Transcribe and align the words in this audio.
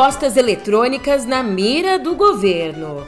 apostas 0.00 0.34
eletrônicas 0.34 1.26
na 1.26 1.42
mira 1.42 1.98
do 1.98 2.14
governo. 2.14 3.06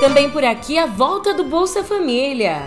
Também 0.00 0.30
por 0.30 0.42
aqui 0.42 0.78
a 0.78 0.86
volta 0.86 1.34
do 1.34 1.44
Bolsa 1.44 1.84
Família. 1.84 2.62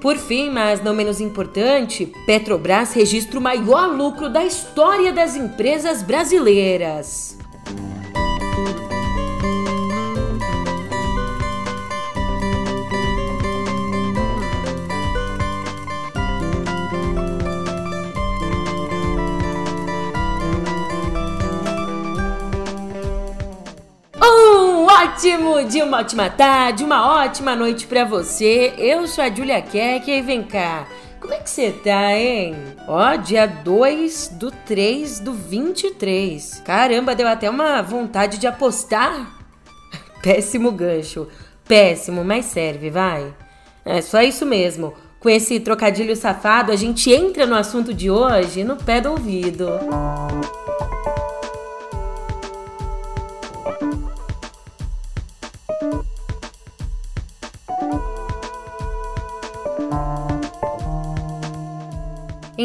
Por 0.00 0.16
fim, 0.16 0.50
mas 0.50 0.80
não 0.80 0.94
menos 0.94 1.20
importante, 1.20 2.06
Petrobras 2.24 2.92
registra 2.92 3.40
o 3.40 3.42
maior 3.42 3.88
lucro 3.88 4.28
da 4.28 4.44
história 4.44 5.12
das 5.12 5.34
empresas 5.34 6.00
brasileiras. 6.00 7.36
Ótimo 25.16 25.64
dia, 25.64 25.82
uma 25.82 26.00
ótima 26.00 26.28
tarde, 26.28 26.84
uma 26.84 27.22
ótima 27.22 27.56
noite 27.56 27.86
para 27.86 28.04
você. 28.04 28.74
Eu 28.76 29.08
sou 29.08 29.24
a 29.24 29.30
Julia 29.30 29.62
Keck 29.62 30.10
e 30.10 30.20
vem 30.20 30.42
cá. 30.42 30.86
Como 31.18 31.32
é 31.32 31.38
que 31.38 31.48
você 31.48 31.72
tá, 31.72 32.12
hein? 32.12 32.54
Ó, 32.86 33.16
dia 33.16 33.46
2 33.46 34.28
do 34.34 34.50
3 34.50 35.20
do 35.20 35.32
23. 35.32 36.60
Caramba, 36.62 37.14
deu 37.14 37.26
até 37.26 37.48
uma 37.48 37.80
vontade 37.80 38.36
de 38.36 38.46
apostar. 38.46 39.34
Péssimo 40.22 40.70
gancho. 40.70 41.26
Péssimo, 41.66 42.22
mas 42.22 42.44
serve, 42.44 42.90
vai. 42.90 43.34
É 43.86 44.02
só 44.02 44.20
isso 44.20 44.44
mesmo. 44.44 44.92
Com 45.18 45.30
esse 45.30 45.58
trocadilho 45.60 46.14
safado, 46.14 46.70
a 46.70 46.76
gente 46.76 47.10
entra 47.10 47.46
no 47.46 47.54
assunto 47.54 47.94
de 47.94 48.10
hoje 48.10 48.64
no 48.64 48.76
pé 48.76 49.00
do 49.00 49.12
ouvido. 49.12 49.66
Música 49.82 50.65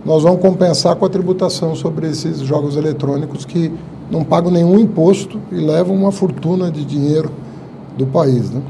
Nós 0.05 0.23
vamos 0.23 0.41
compensar 0.41 0.97
com 0.97 1.05
a 1.05 1.09
tributação 1.09 1.75
sobre 1.75 2.09
esses 2.09 2.41
jogos 2.41 2.77
eletrônicos 2.77 3.45
que 3.45 3.73
não 4.11 4.23
pagam 4.23 4.51
nenhum 4.51 4.79
imposto 4.79 5.41
e 5.51 5.57
levam 5.57 5.95
uma 5.95 6.13
fortuna 6.13 6.71
de 6.71 6.85
dinheiro 6.85 7.31
do 7.97 8.07
país. 8.07 8.51
Né? 8.51 8.61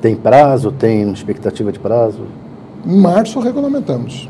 Tem 0.00 0.14
prazo? 0.14 0.72
Tem 0.72 1.10
expectativa 1.12 1.72
de 1.72 1.78
prazo? 1.78 2.22
Em 2.86 2.96
março 2.96 3.40
regulamentamos. 3.40 4.28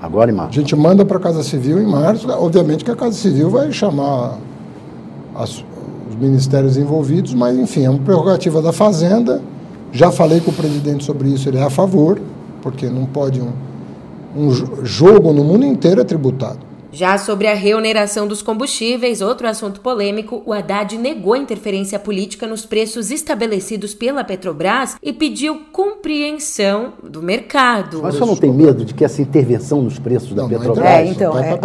Agora 0.00 0.30
em 0.30 0.34
março? 0.34 0.58
A 0.58 0.62
gente 0.62 0.74
manda 0.74 1.04
para 1.04 1.18
a 1.18 1.20
Casa 1.20 1.42
Civil 1.42 1.80
em 1.80 1.86
março. 1.86 2.28
Obviamente 2.30 2.84
que 2.84 2.90
a 2.90 2.96
Casa 2.96 3.16
Civil 3.16 3.50
vai 3.50 3.70
chamar 3.72 4.38
as, 5.34 5.64
os 6.10 6.16
ministérios 6.18 6.76
envolvidos, 6.76 7.34
mas 7.34 7.56
enfim, 7.56 7.84
é 7.84 7.90
uma 7.90 8.00
prerrogativa 8.00 8.60
da 8.60 8.72
Fazenda 8.72 9.40
já 9.92 10.10
falei 10.10 10.40
com 10.40 10.50
o 10.50 10.54
presidente 10.54 11.04
sobre 11.04 11.28
isso, 11.28 11.48
ele 11.48 11.58
é 11.58 11.62
a 11.62 11.70
favor, 11.70 12.20
porque 12.62 12.86
não 12.86 13.04
pode 13.04 13.40
um, 13.40 13.52
um 14.34 14.50
jogo 14.84 15.32
no 15.32 15.44
mundo 15.44 15.66
inteiro 15.66 16.00
é 16.00 16.04
tributado. 16.04 16.72
Já 16.94 17.16
sobre 17.16 17.46
a 17.46 17.54
reoneração 17.54 18.26
dos 18.28 18.42
combustíveis, 18.42 19.22
outro 19.22 19.48
assunto 19.48 19.80
polêmico, 19.80 20.42
o 20.44 20.52
Haddad 20.52 20.98
negou 20.98 21.34
interferência 21.34 21.98
política 21.98 22.46
nos 22.46 22.66
preços 22.66 23.10
estabelecidos 23.10 23.94
pela 23.94 24.22
Petrobras 24.22 24.96
e 25.02 25.10
pediu 25.10 25.62
compreensão 25.72 26.92
do 27.02 27.22
mercado. 27.22 28.00
Mas 28.02 28.14
você 28.14 28.26
não 28.26 28.36
tem 28.36 28.52
medo 28.52 28.84
de 28.84 28.92
que 28.92 29.06
essa 29.06 29.22
intervenção 29.22 29.80
nos 29.80 29.98
preços 29.98 30.34
da 30.34 30.42
não, 30.42 30.50
Petrobras... 30.50 30.84
Não 30.84 30.86
é, 30.86 31.06
então, 31.06 31.38
é... 31.38 31.58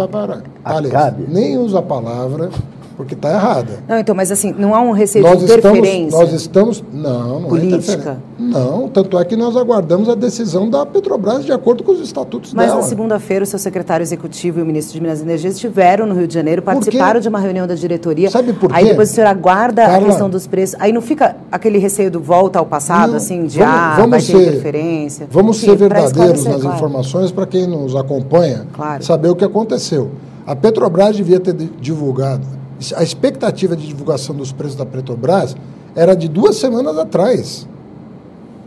Acabe? 0.64 1.24
Nem 1.28 1.58
usa 1.58 1.80
a 1.80 1.82
palavra 1.82 2.50
porque 2.98 3.14
está 3.14 3.32
errada. 3.32 3.78
Não, 3.86 3.96
então, 3.96 4.12
mas 4.12 4.32
assim, 4.32 4.52
não 4.58 4.74
há 4.74 4.80
um 4.80 4.90
receio 4.90 5.24
nós 5.24 5.38
de 5.38 5.44
interferência? 5.44 6.06
Estamos, 6.06 6.30
nós 6.32 6.32
estamos... 6.32 6.84
Não, 6.92 7.40
não 7.40 7.46
é 7.46 7.48
Política? 7.48 8.18
É 8.36 8.42
não, 8.42 8.88
tanto 8.88 9.16
é 9.16 9.24
que 9.24 9.36
nós 9.36 9.56
aguardamos 9.56 10.08
a 10.08 10.16
decisão 10.16 10.68
da 10.68 10.84
Petrobras 10.84 11.44
de 11.44 11.52
acordo 11.52 11.84
com 11.84 11.92
os 11.92 12.00
estatutos 12.00 12.52
mas 12.52 12.66
dela. 12.66 12.76
Mas 12.76 12.84
na 12.84 12.88
segunda-feira 12.88 13.44
o 13.44 13.46
seu 13.46 13.58
secretário 13.58 14.02
executivo 14.02 14.58
e 14.58 14.62
o 14.62 14.66
ministro 14.66 14.94
de 14.94 15.00
Minas 15.00 15.20
e 15.20 15.22
Energia 15.22 15.48
estiveram 15.48 16.06
no 16.06 16.14
Rio 16.16 16.26
de 16.26 16.34
Janeiro, 16.34 16.60
participaram 16.60 17.20
de 17.20 17.28
uma 17.28 17.38
reunião 17.38 17.68
da 17.68 17.76
diretoria. 17.76 18.28
Sabe 18.30 18.52
por 18.52 18.68
quê? 18.68 18.74
Aí 18.76 18.86
depois 18.86 19.12
o 19.12 19.14
senhor 19.14 19.28
aguarda 19.28 19.82
Carla, 19.82 19.98
a 19.98 20.04
questão 20.06 20.28
dos 20.28 20.48
preços. 20.48 20.76
Aí 20.80 20.92
não 20.92 21.00
fica 21.00 21.36
aquele 21.52 21.78
receio 21.78 22.10
do 22.10 22.18
volta 22.18 22.58
ao 22.58 22.66
passado, 22.66 23.10
não, 23.10 23.16
assim, 23.18 23.44
de 23.44 23.60
vamos, 23.60 23.74
ah, 23.74 23.94
vamos 23.94 24.10
vai 24.10 24.20
ser, 24.20 24.32
ter 24.32 24.42
interferência? 24.42 25.28
Vamos 25.30 25.56
Enfim, 25.58 25.66
ser 25.66 25.76
verdadeiros 25.76 26.44
nas 26.44 26.62
claro. 26.62 26.76
informações 26.76 27.30
para 27.30 27.46
quem 27.46 27.68
nos 27.68 27.94
acompanha 27.94 28.66
claro. 28.72 29.04
saber 29.04 29.28
o 29.28 29.36
que 29.36 29.44
aconteceu. 29.44 30.10
A 30.44 30.56
Petrobras 30.56 31.14
devia 31.14 31.38
ter 31.38 31.54
divulgado 31.54 32.57
a 32.94 33.02
expectativa 33.02 33.76
de 33.76 33.86
divulgação 33.86 34.34
dos 34.34 34.52
preços 34.52 34.76
da 34.76 34.86
Petrobras 34.86 35.56
era 35.94 36.14
de 36.14 36.28
duas 36.28 36.56
semanas 36.56 36.96
atrás. 36.96 37.66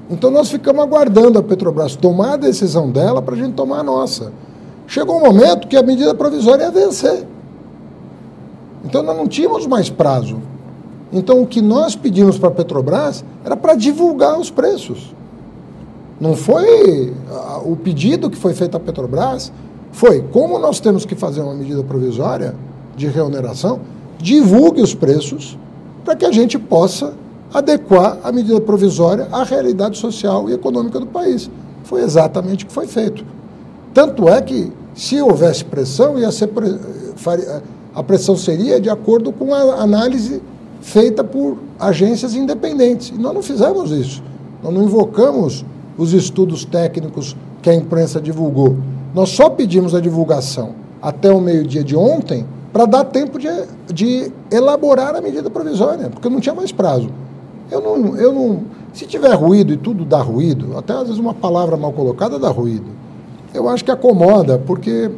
Então 0.09 0.29
nós 0.29 0.49
ficamos 0.49 0.83
aguardando 0.83 1.39
a 1.39 1.44
Petrobras 1.44 1.95
tomar 1.95 2.33
a 2.33 2.38
decisão 2.38 2.91
dela 2.91 3.21
para 3.21 3.35
a 3.35 3.38
gente 3.38 3.53
tomar 3.53 3.79
a 3.79 3.83
nossa. 3.83 4.33
Chegou 4.85 5.17
um 5.17 5.21
momento 5.21 5.67
que 5.67 5.77
a 5.77 5.83
medida 5.83 6.13
provisória 6.13 6.63
ia 6.66 6.71
vencer. 6.71 7.25
Então 8.83 9.01
nós 9.01 9.16
não 9.16 9.27
tínhamos 9.27 9.66
mais 9.66 9.89
prazo. 9.89 10.39
Então 11.13 11.41
o 11.41 11.47
que 11.47 11.61
nós 11.61 11.95
pedimos 11.95 12.38
para 12.38 12.50
a 12.50 12.51
Petrobras 12.51 13.23
era 13.45 13.55
para 13.55 13.75
divulgar 13.75 14.38
os 14.38 14.50
preços. 14.50 15.13
Não 16.19 16.35
foi 16.35 17.13
o 17.63 17.75
pedido 17.75 18.29
que 18.29 18.38
foi 18.38 18.53
feito 18.53 18.75
à 18.75 18.79
Petrobras, 18.79 19.51
foi 19.91 20.21
como 20.21 20.59
nós 20.59 20.79
temos 20.79 21.05
que 21.05 21.16
fazer 21.16 21.41
uma 21.41 21.53
medida 21.53 21.83
provisória 21.83 22.53
de 22.95 23.07
reoneração, 23.07 23.79
divulgue 24.21 24.81
os 24.81 24.93
preços 24.93 25.57
para 26.03 26.15
que 26.15 26.25
a 26.25 26.31
gente 26.31 26.57
possa 26.57 27.13
adequar 27.53 28.18
a 28.23 28.31
medida 28.31 28.59
provisória 28.62 29.27
à 29.31 29.44
realidade 29.44 29.97
social 29.97 30.50
e 30.50 30.53
econômica 30.53 31.00
do 31.00 31.06
país. 31.06 31.50
Foi 31.83 32.01
exatamente 32.01 32.63
o 32.63 32.68
que 32.68 32.73
foi 32.73 32.88
feito. 32.88 33.25
Tanto 33.94 34.29
é 34.29 34.41
que, 34.41 34.71
se 34.95 35.21
houvesse 35.21 35.65
pressão, 35.65 36.18
ia 36.18 36.31
ser 36.31 36.50
a 37.94 38.01
pressão 38.01 38.38
seria 38.38 38.79
de 38.79 38.89
acordo 38.89 39.33
com 39.33 39.53
a 39.53 39.81
análise 39.81 40.41
feita 40.81 41.24
por 41.24 41.57
agências 41.77 42.33
independentes. 42.35 43.09
E 43.09 43.19
nós 43.19 43.33
não 43.33 43.41
fizemos 43.41 43.91
isso. 43.91 44.24
Nós 44.63 44.74
não 44.74 44.83
invocamos 44.83 45.65
os 45.97 46.13
estudos 46.13 46.63
técnicos 46.63 47.35
que 47.62 47.69
a 47.69 47.75
imprensa 47.75 48.21
divulgou. 48.21 48.77
Nós 49.13 49.29
só 49.29 49.50
pedimos 49.50 49.94
a 49.94 50.00
divulgação 50.00 50.74
até 51.01 51.31
o 51.31 51.41
meio-dia 51.41 51.83
de 51.83 51.95
ontem 51.95 52.45
para 52.71 52.85
dar 52.85 53.03
tempo 53.06 53.38
de, 53.38 53.50
de 53.94 54.31
elaborar 54.51 55.15
a 55.15 55.21
medida 55.21 55.50
provisória, 55.50 56.09
porque 56.09 56.29
não 56.29 56.39
tinha 56.39 56.56
mais 56.56 56.71
prazo. 56.71 57.09
Eu 57.69 57.81
não, 57.81 58.18
eu 58.18 58.33
não, 58.33 58.62
se 58.94 59.06
tiver 59.06 59.33
ruído 59.33 59.73
e 59.73 59.77
tudo 59.77 60.03
dá 60.06 60.21
ruído, 60.21 60.77
até 60.77 60.94
às 60.94 61.03
vezes 61.03 61.18
uma 61.18 61.33
palavra 61.33 61.77
mal 61.77 61.91
colocada 61.94 62.38
dá 62.39 62.50
ruído. 62.50 62.88
Eu 63.53 63.68
acho 63.68 63.83
que 63.83 63.91
acomoda, 63.91 64.57
porque 64.57 65.12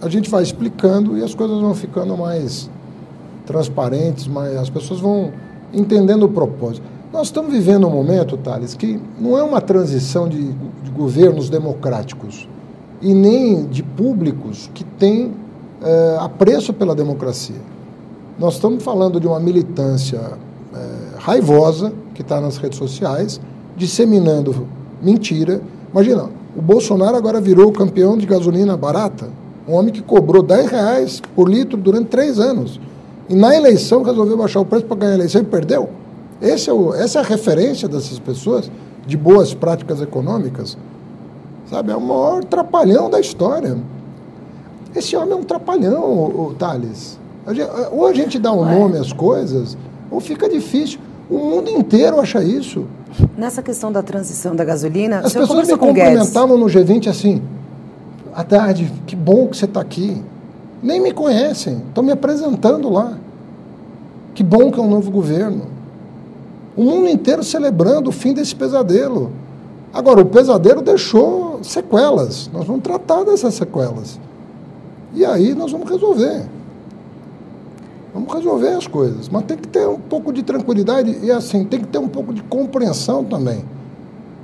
a 0.00 0.08
gente 0.08 0.30
vai 0.30 0.42
explicando 0.42 1.16
e 1.16 1.22
as 1.22 1.34
coisas 1.34 1.60
vão 1.60 1.74
ficando 1.74 2.16
mais 2.16 2.68
transparentes, 3.46 4.26
mais, 4.26 4.56
as 4.56 4.70
pessoas 4.70 5.00
vão 5.00 5.32
entendendo 5.72 6.24
o 6.24 6.28
propósito. 6.28 6.86
Nós 7.12 7.26
estamos 7.26 7.52
vivendo 7.52 7.86
um 7.86 7.90
momento, 7.90 8.36
Thales, 8.36 8.74
que 8.74 9.00
não 9.18 9.36
é 9.36 9.42
uma 9.42 9.60
transição 9.60 10.28
de, 10.28 10.52
de 10.52 10.90
governos 10.96 11.50
democráticos 11.50 12.48
e 13.02 13.12
nem 13.12 13.66
de 13.66 13.82
públicos 13.82 14.70
que 14.72 14.84
têm 14.84 15.32
é, 15.82 16.16
apreço 16.20 16.72
pela 16.72 16.94
democracia. 16.94 17.60
Nós 18.38 18.54
estamos 18.54 18.82
falando 18.82 19.20
de 19.20 19.26
uma 19.26 19.38
militância 19.38 20.20
é, 20.74 21.18
raivosa 21.18 21.92
que 22.14 22.22
está 22.22 22.40
nas 22.40 22.56
redes 22.56 22.78
sociais, 22.78 23.40
disseminando 23.76 24.66
mentira. 25.02 25.60
Imagina, 25.92 26.28
o 26.56 26.62
Bolsonaro 26.62 27.16
agora 27.16 27.40
virou 27.40 27.70
campeão 27.72 28.16
de 28.16 28.26
gasolina 28.26 28.76
barata, 28.76 29.28
um 29.68 29.74
homem 29.74 29.92
que 29.92 30.02
cobrou 30.02 30.42
10 30.42 30.70
reais 30.70 31.22
por 31.34 31.48
litro 31.48 31.76
durante 31.76 32.06
três 32.06 32.38
anos. 32.38 32.80
E 33.28 33.34
na 33.34 33.54
eleição 33.54 34.02
resolveu 34.02 34.36
baixar 34.36 34.60
o 34.60 34.64
preço 34.64 34.86
para 34.86 34.96
ganhar 34.96 35.12
a 35.12 35.14
eleição 35.16 35.40
e 35.40 35.44
perdeu. 35.44 35.88
É 36.40 36.54
o, 36.72 36.94
essa 36.94 37.18
é 37.18 37.22
a 37.22 37.24
referência 37.24 37.86
dessas 37.86 38.18
pessoas 38.18 38.70
de 39.06 39.16
boas 39.16 39.54
práticas 39.54 40.00
econômicas. 40.00 40.76
Sabe, 41.68 41.92
é 41.92 41.96
o 41.96 42.00
maior 42.00 42.42
trapalhão 42.42 43.08
da 43.08 43.20
história. 43.20 43.76
Esse 44.94 45.16
homem 45.16 45.32
é 45.32 45.36
um 45.36 45.44
trapalhão, 45.44 46.02
o, 46.02 46.48
o 46.48 46.54
Thales. 46.54 47.18
Ou 47.92 48.06
a 48.06 48.12
gente 48.12 48.38
dá 48.38 48.52
um 48.52 48.64
nome 48.64 48.98
às 48.98 49.12
coisas, 49.12 49.76
ou 50.10 50.20
fica 50.20 50.48
difícil. 50.48 50.98
O 51.28 51.38
mundo 51.38 51.70
inteiro 51.70 52.18
acha 52.20 52.42
isso. 52.42 52.86
Nessa 53.36 53.62
questão 53.62 53.90
da 53.90 54.02
transição 54.02 54.54
da 54.54 54.64
gasolina, 54.64 55.20
as 55.20 55.32
pessoas 55.32 55.68
me 55.68 55.76
cumprimentavam 55.76 56.56
no 56.56 56.66
G20 56.66 57.08
assim: 57.08 57.42
à 58.34 58.42
tarde, 58.44 58.92
que 59.06 59.14
bom 59.14 59.46
que 59.46 59.56
você 59.56 59.64
está 59.64 59.80
aqui. 59.80 60.22
Nem 60.82 61.00
me 61.00 61.12
conhecem, 61.12 61.82
estão 61.88 62.02
me 62.02 62.10
apresentando 62.10 62.88
lá. 62.88 63.18
Que 64.34 64.42
bom 64.42 64.70
que 64.70 64.80
é 64.80 64.82
um 64.82 64.88
novo 64.88 65.10
governo. 65.10 65.66
O 66.76 66.82
mundo 66.82 67.08
inteiro 67.08 67.44
celebrando 67.44 68.08
o 68.08 68.12
fim 68.12 68.32
desse 68.32 68.54
pesadelo. 68.54 69.30
Agora, 69.92 70.20
o 70.20 70.24
pesadelo 70.24 70.80
deixou 70.80 71.58
sequelas. 71.62 72.48
Nós 72.52 72.64
vamos 72.64 72.82
tratar 72.82 73.24
dessas 73.24 73.54
sequelas. 73.54 74.18
E 75.14 75.24
aí 75.24 75.54
nós 75.54 75.72
vamos 75.72 75.88
resolver. 75.88 76.42
Vamos 78.12 78.32
resolver 78.32 78.68
as 78.68 78.86
coisas. 78.86 79.28
Mas 79.28 79.44
tem 79.44 79.56
que 79.56 79.68
ter 79.68 79.86
um 79.86 79.98
pouco 79.98 80.32
de 80.32 80.42
tranquilidade 80.42 81.18
e, 81.22 81.30
assim, 81.30 81.64
tem 81.64 81.80
que 81.80 81.86
ter 81.86 81.98
um 81.98 82.08
pouco 82.08 82.32
de 82.32 82.42
compreensão 82.42 83.24
também. 83.24 83.64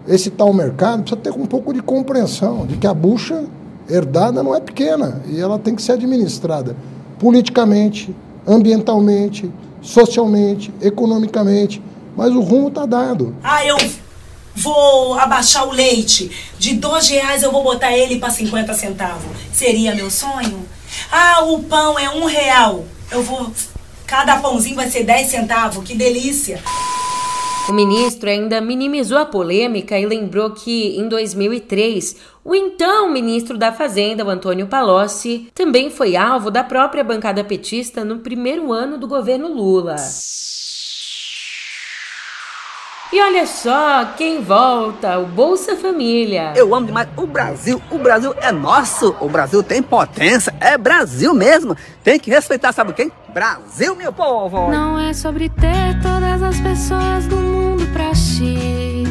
Esse 0.07 0.31
tal 0.31 0.53
mercado 0.53 1.03
precisa 1.03 1.21
ter 1.21 1.31
um 1.31 1.47
pouco 1.47 1.73
de 1.73 1.83
compreensão 1.83 2.65
de 2.65 2.77
que 2.77 2.87
a 2.87 2.95
bucha 2.95 3.45
herdada 3.89 4.43
não 4.43 4.55
é 4.55 4.61
pequena 4.61 5.21
e 5.29 5.41
ela 5.41 5.59
tem 5.59 5.75
que 5.75 5.83
ser 5.83 5.93
administrada 5.93 6.77
politicamente, 7.19 8.15
ambientalmente, 8.47 9.51
socialmente, 9.81 10.73
economicamente 10.81 11.83
mas 12.17 12.35
o 12.35 12.41
rumo 12.41 12.69
está 12.69 12.87
dado. 12.87 13.35
Ah, 13.43 13.65
eu 13.65 13.77
vou 14.57 15.19
abaixar 15.19 15.69
o 15.69 15.73
leite. 15.73 16.31
De 16.59 16.75
dois 16.75 17.09
reais 17.09 17.43
eu 17.43 17.53
vou 17.53 17.63
botar 17.63 17.93
ele 17.93 18.19
para 18.19 18.31
50 18.31 18.75
centavos. 18.75 19.37
Seria 19.53 19.95
meu 19.95 20.11
sonho? 20.11 20.67
Ah, 21.13 21.45
o 21.45 21.63
pão 21.63 21.99
é 21.99 22.09
um 22.11 22.25
real. 22.25 22.85
Eu 23.11 23.23
vou. 23.23 23.53
Cada 24.07 24.37
pãozinho 24.39 24.77
vai 24.77 24.89
ser 24.89 25.05
10 25.05 25.29
centavos. 25.29 25.85
Que 25.85 25.95
delícia! 25.95 26.61
O 27.69 27.73
ministro 27.73 28.31
ainda 28.31 28.61
minimizou 28.61 29.19
a 29.19 29.27
polêmica 29.27 29.99
e 29.99 30.07
lembrou 30.07 30.53
que, 30.53 30.97
em 30.97 31.09
2003, 31.09 32.15
o 32.45 32.55
então 32.55 33.11
ministro 33.11 33.59
da 33.59 33.73
Fazenda, 33.73 34.25
o 34.25 34.31
Antônio 34.31 34.69
Palocci, 34.69 35.49
também 35.53 35.91
foi 35.91 36.15
alvo 36.15 36.49
da 36.49 36.63
própria 36.63 37.03
bancada 37.03 37.43
petista 37.43 38.05
no 38.05 38.21
primeiro 38.21 38.73
ano 38.73 38.97
do 38.97 39.09
governo 39.09 39.49
Lula. 39.49 39.97
E 43.17 43.21
olha 43.23 43.47
só 43.47 44.13
quem 44.15 44.43
volta, 44.43 45.19
o 45.19 45.25
Bolsa 45.25 45.75
Família. 45.75 46.53
Eu 46.55 46.75
amo 46.75 46.87
demais 46.87 47.09
o 47.17 47.27
Brasil. 47.27 47.81
O 47.91 47.97
Brasil 47.97 48.35
é 48.43 48.53
nosso. 48.53 49.17
O 49.19 49.27
Brasil 49.27 49.63
tem 49.63 49.83
potência. 49.83 50.55
É 50.61 50.77
Brasil 50.77 51.33
mesmo. 51.33 51.75
Tem 52.05 52.21
que 52.21 52.29
respeitar, 52.29 52.75
sabe 52.75 52.93
quem? 52.93 53.11
Brasil, 53.33 53.97
meu 53.97 54.13
povo. 54.13 54.71
Não 54.71 54.99
é 54.99 55.15
sobre 55.15 55.49
ter 55.49 55.99
todas 56.03 56.43
as 56.43 56.61
pessoas 56.61 57.27
do 57.27 57.37
mundo 57.37 57.91
pra 57.95 58.11
ti. 58.13 59.05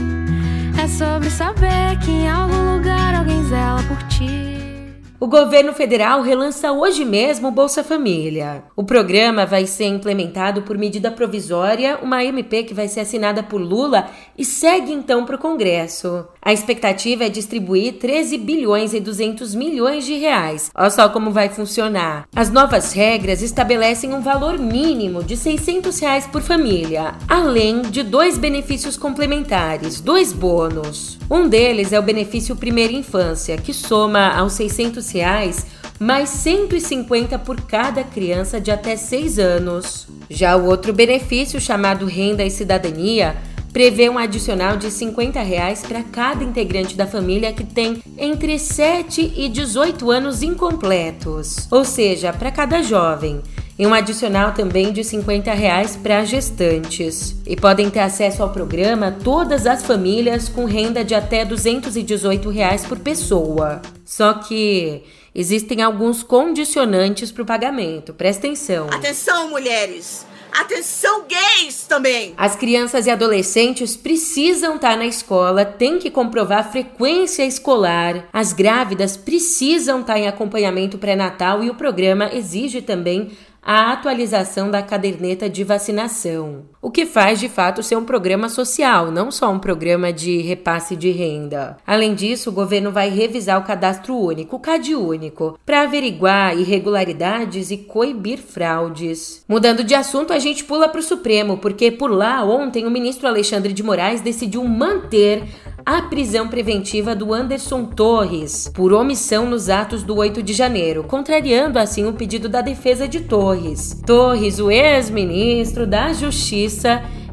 É 0.80 0.88
sobre 0.88 1.32
saber 1.32 1.98
que 2.06 2.12
em 2.12 2.30
algum 2.30 2.76
lugar 2.76 3.16
alguém 3.16 3.44
zela 3.46 3.82
por 3.88 3.98
ti. 4.04 4.75
O 5.18 5.28
governo 5.28 5.72
federal 5.72 6.22
relança 6.22 6.74
hoje 6.74 7.06
mesmo 7.06 7.48
o 7.48 7.52
Bolsa 7.52 7.86
Família. 7.86 8.66
O 8.76 8.84
programa 8.84 9.46
vai 9.46 9.66
ser 9.66 9.86
implementado 9.86 10.64
por 10.64 10.78
medida 10.78 11.10
provisória, 11.10 11.98
uma 12.04 12.22
MP 12.22 12.64
que 12.64 12.74
vai 12.74 12.90
ser 12.90 13.00
assinada 13.00 13.42
por 13.42 13.62
Lula 13.62 14.10
e 14.38 14.44
segue 14.44 14.92
então 14.92 15.24
para 15.24 15.38
o 15.38 15.40
Congresso. 15.40 16.28
A 16.42 16.52
expectativa 16.52 17.24
é 17.24 17.30
distribuir 17.30 17.94
13 17.94 18.38
bilhões 18.38 18.94
e 18.94 19.00
200 19.00 19.56
milhões 19.56 20.06
de 20.06 20.16
reais. 20.16 20.70
Olha 20.76 20.90
só 20.90 21.08
como 21.08 21.32
vai 21.32 21.48
funcionar. 21.48 22.28
As 22.36 22.52
novas 22.52 22.92
regras 22.92 23.42
estabelecem 23.42 24.14
um 24.14 24.20
valor 24.20 24.60
mínimo 24.60 25.24
de 25.24 25.38
600 25.38 25.98
reais 25.98 26.28
por 26.28 26.42
família, 26.42 27.16
além 27.26 27.84
de 27.84 28.04
dois 28.04 28.38
benefícios 28.38 28.98
complementares, 28.98 30.02
dois 30.02 30.34
bônus. 30.34 31.18
Um 31.32 31.48
deles 31.48 31.94
é 31.94 32.00
o 32.00 32.04
benefício 32.04 32.56
Primeira 32.56 32.94
Infância, 32.94 33.58
que 33.58 33.74
soma 33.74 34.28
aos 34.36 34.54
600 34.54 35.05
reais 35.12 35.66
mais 36.00 36.30
150 36.30 37.40
por 37.40 37.62
cada 37.62 38.04
criança 38.04 38.60
de 38.60 38.72
até 38.72 38.96
6 38.96 39.40
anos. 39.40 40.08
Já 40.30 40.56
o 40.56 40.66
outro 40.66 40.94
benefício, 40.94 41.60
chamado 41.60 42.06
Renda 42.06 42.44
e 42.44 42.52
Cidadania, 42.52 43.36
prevê 43.72 44.10
um 44.10 44.18
adicional 44.18 44.78
de 44.78 44.90
50 44.90 45.42
reais 45.42 45.84
para 45.86 46.02
cada 46.02 46.44
integrante 46.44 46.96
da 46.96 47.06
família 47.06 47.52
que 47.52 47.64
tem 47.64 48.02
entre 48.18 48.58
7 48.58 49.34
e 49.36 49.50
18 49.50 50.10
anos 50.12 50.42
incompletos, 50.42 51.68
ou 51.70 51.84
seja, 51.84 52.32
para 52.32 52.52
cada 52.52 52.82
jovem 52.82 53.42
e 53.78 53.86
um 53.86 53.94
adicional 53.94 54.54
também 54.54 54.92
de 54.92 55.04
50 55.04 55.54
reais 55.54 55.96
para 55.96 56.24
gestantes. 56.24 57.36
E 57.46 57.56
podem 57.56 57.90
ter 57.90 58.00
acesso 58.00 58.42
ao 58.42 58.50
programa 58.50 59.12
todas 59.24 59.68
as 59.68 59.84
famílias 59.84 60.48
com 60.48 60.66
renda 60.66 61.04
de 61.04 61.14
até 61.14 61.44
218 61.44 62.50
reais 62.50 62.86
por 62.86 63.00
pessoa. 63.00 63.82
Só 64.06 64.34
que 64.36 65.04
existem 65.34 65.82
alguns 65.82 66.24
condicionantes 66.24 67.32
para 67.32 67.44
o 67.44 67.46
pagamento. 67.46 68.14
Presta 68.14 68.48
atenção. 68.48 68.88
Atenção, 68.92 69.50
mulheres! 69.50 70.26
Atenção, 70.58 71.26
gays 71.28 71.86
também! 71.86 72.34
As 72.38 72.56
crianças 72.56 73.08
e 73.08 73.12
adolescentes 73.12 73.98
precisam 73.98 74.76
estar 74.76 74.96
na 74.96 75.06
escola, 75.06 75.66
têm 75.66 76.00
que 76.00 76.10
comprovar 76.10 76.60
a 76.60 76.64
frequência 76.64 77.46
escolar. 77.46 78.30
As 78.32 78.54
grávidas 78.54 79.18
precisam 79.18 80.00
estar 80.00 80.18
em 80.18 80.30
acompanhamento 80.30 80.98
pré-natal 80.98 81.62
e 81.62 81.70
o 81.70 81.76
programa 81.76 82.30
exige 82.34 82.82
também 82.82 83.32
a 83.66 83.92
atualização 83.92 84.70
da 84.70 84.84
caderneta 84.84 85.50
de 85.50 85.64
vacinação, 85.64 86.66
o 86.86 86.92
que 86.92 87.04
faz 87.04 87.40
de 87.40 87.50
fato 87.50 87.82
ser 87.82 87.96
um 87.96 88.06
programa 88.06 88.48
social, 88.48 89.10
não 89.10 89.32
só 89.32 89.52
um 89.52 89.58
programa 89.58 90.14
de 90.14 90.38
repasse 90.44 90.96
de 90.96 91.10
renda. 91.10 91.78
Além 91.84 92.14
disso, 92.14 92.52
o 92.52 92.54
governo 92.54 92.92
vai 92.92 93.10
revisar 93.10 93.60
o 93.60 93.64
cadastro 93.64 94.16
único, 94.16 94.58
o 94.58 94.60
CAD 94.60 94.94
único, 94.94 95.58
para 95.66 95.82
averiguar 95.82 96.56
irregularidades 96.56 97.72
e 97.72 97.78
coibir 97.78 98.38
fraudes. 98.38 99.44
Mudando 99.50 99.84
de 99.84 99.96
assunto, 99.96 100.32
a 100.32 100.38
gente 100.38 100.64
pula 100.64 100.88
para 100.88 101.00
o 101.00 101.04
Supremo, 101.04 101.58
porque 101.58 101.90
por 101.90 102.12
lá 102.12 102.44
ontem 102.44 102.86
o 102.86 102.92
ministro 102.92 103.28
Alexandre 103.28 103.74
de 103.74 103.82
Moraes 103.82 104.22
decidiu 104.22 104.64
manter 104.64 105.44
a 105.84 106.04
prisão 106.04 106.48
preventiva 106.48 107.16
do 107.16 107.32
Anderson 107.34 107.86
Torres 107.86 108.72
por 108.74 108.92
omissão 108.92 109.48
nos 109.48 109.70
atos 109.70 110.02
do 110.02 110.16
8 110.16 110.42
de 110.42 110.52
janeiro, 110.52 111.04
contrariando 111.04 111.78
assim 111.78 112.06
o 112.06 112.14
pedido 112.14 112.50
da 112.50 112.62
defesa 112.62 113.08
de 113.08 113.22
Torres. 113.22 114.02
Torres, 114.06 114.60
o 114.60 114.72
ex-ministro 114.72 115.86
da 115.86 116.12
Justiça 116.12 116.75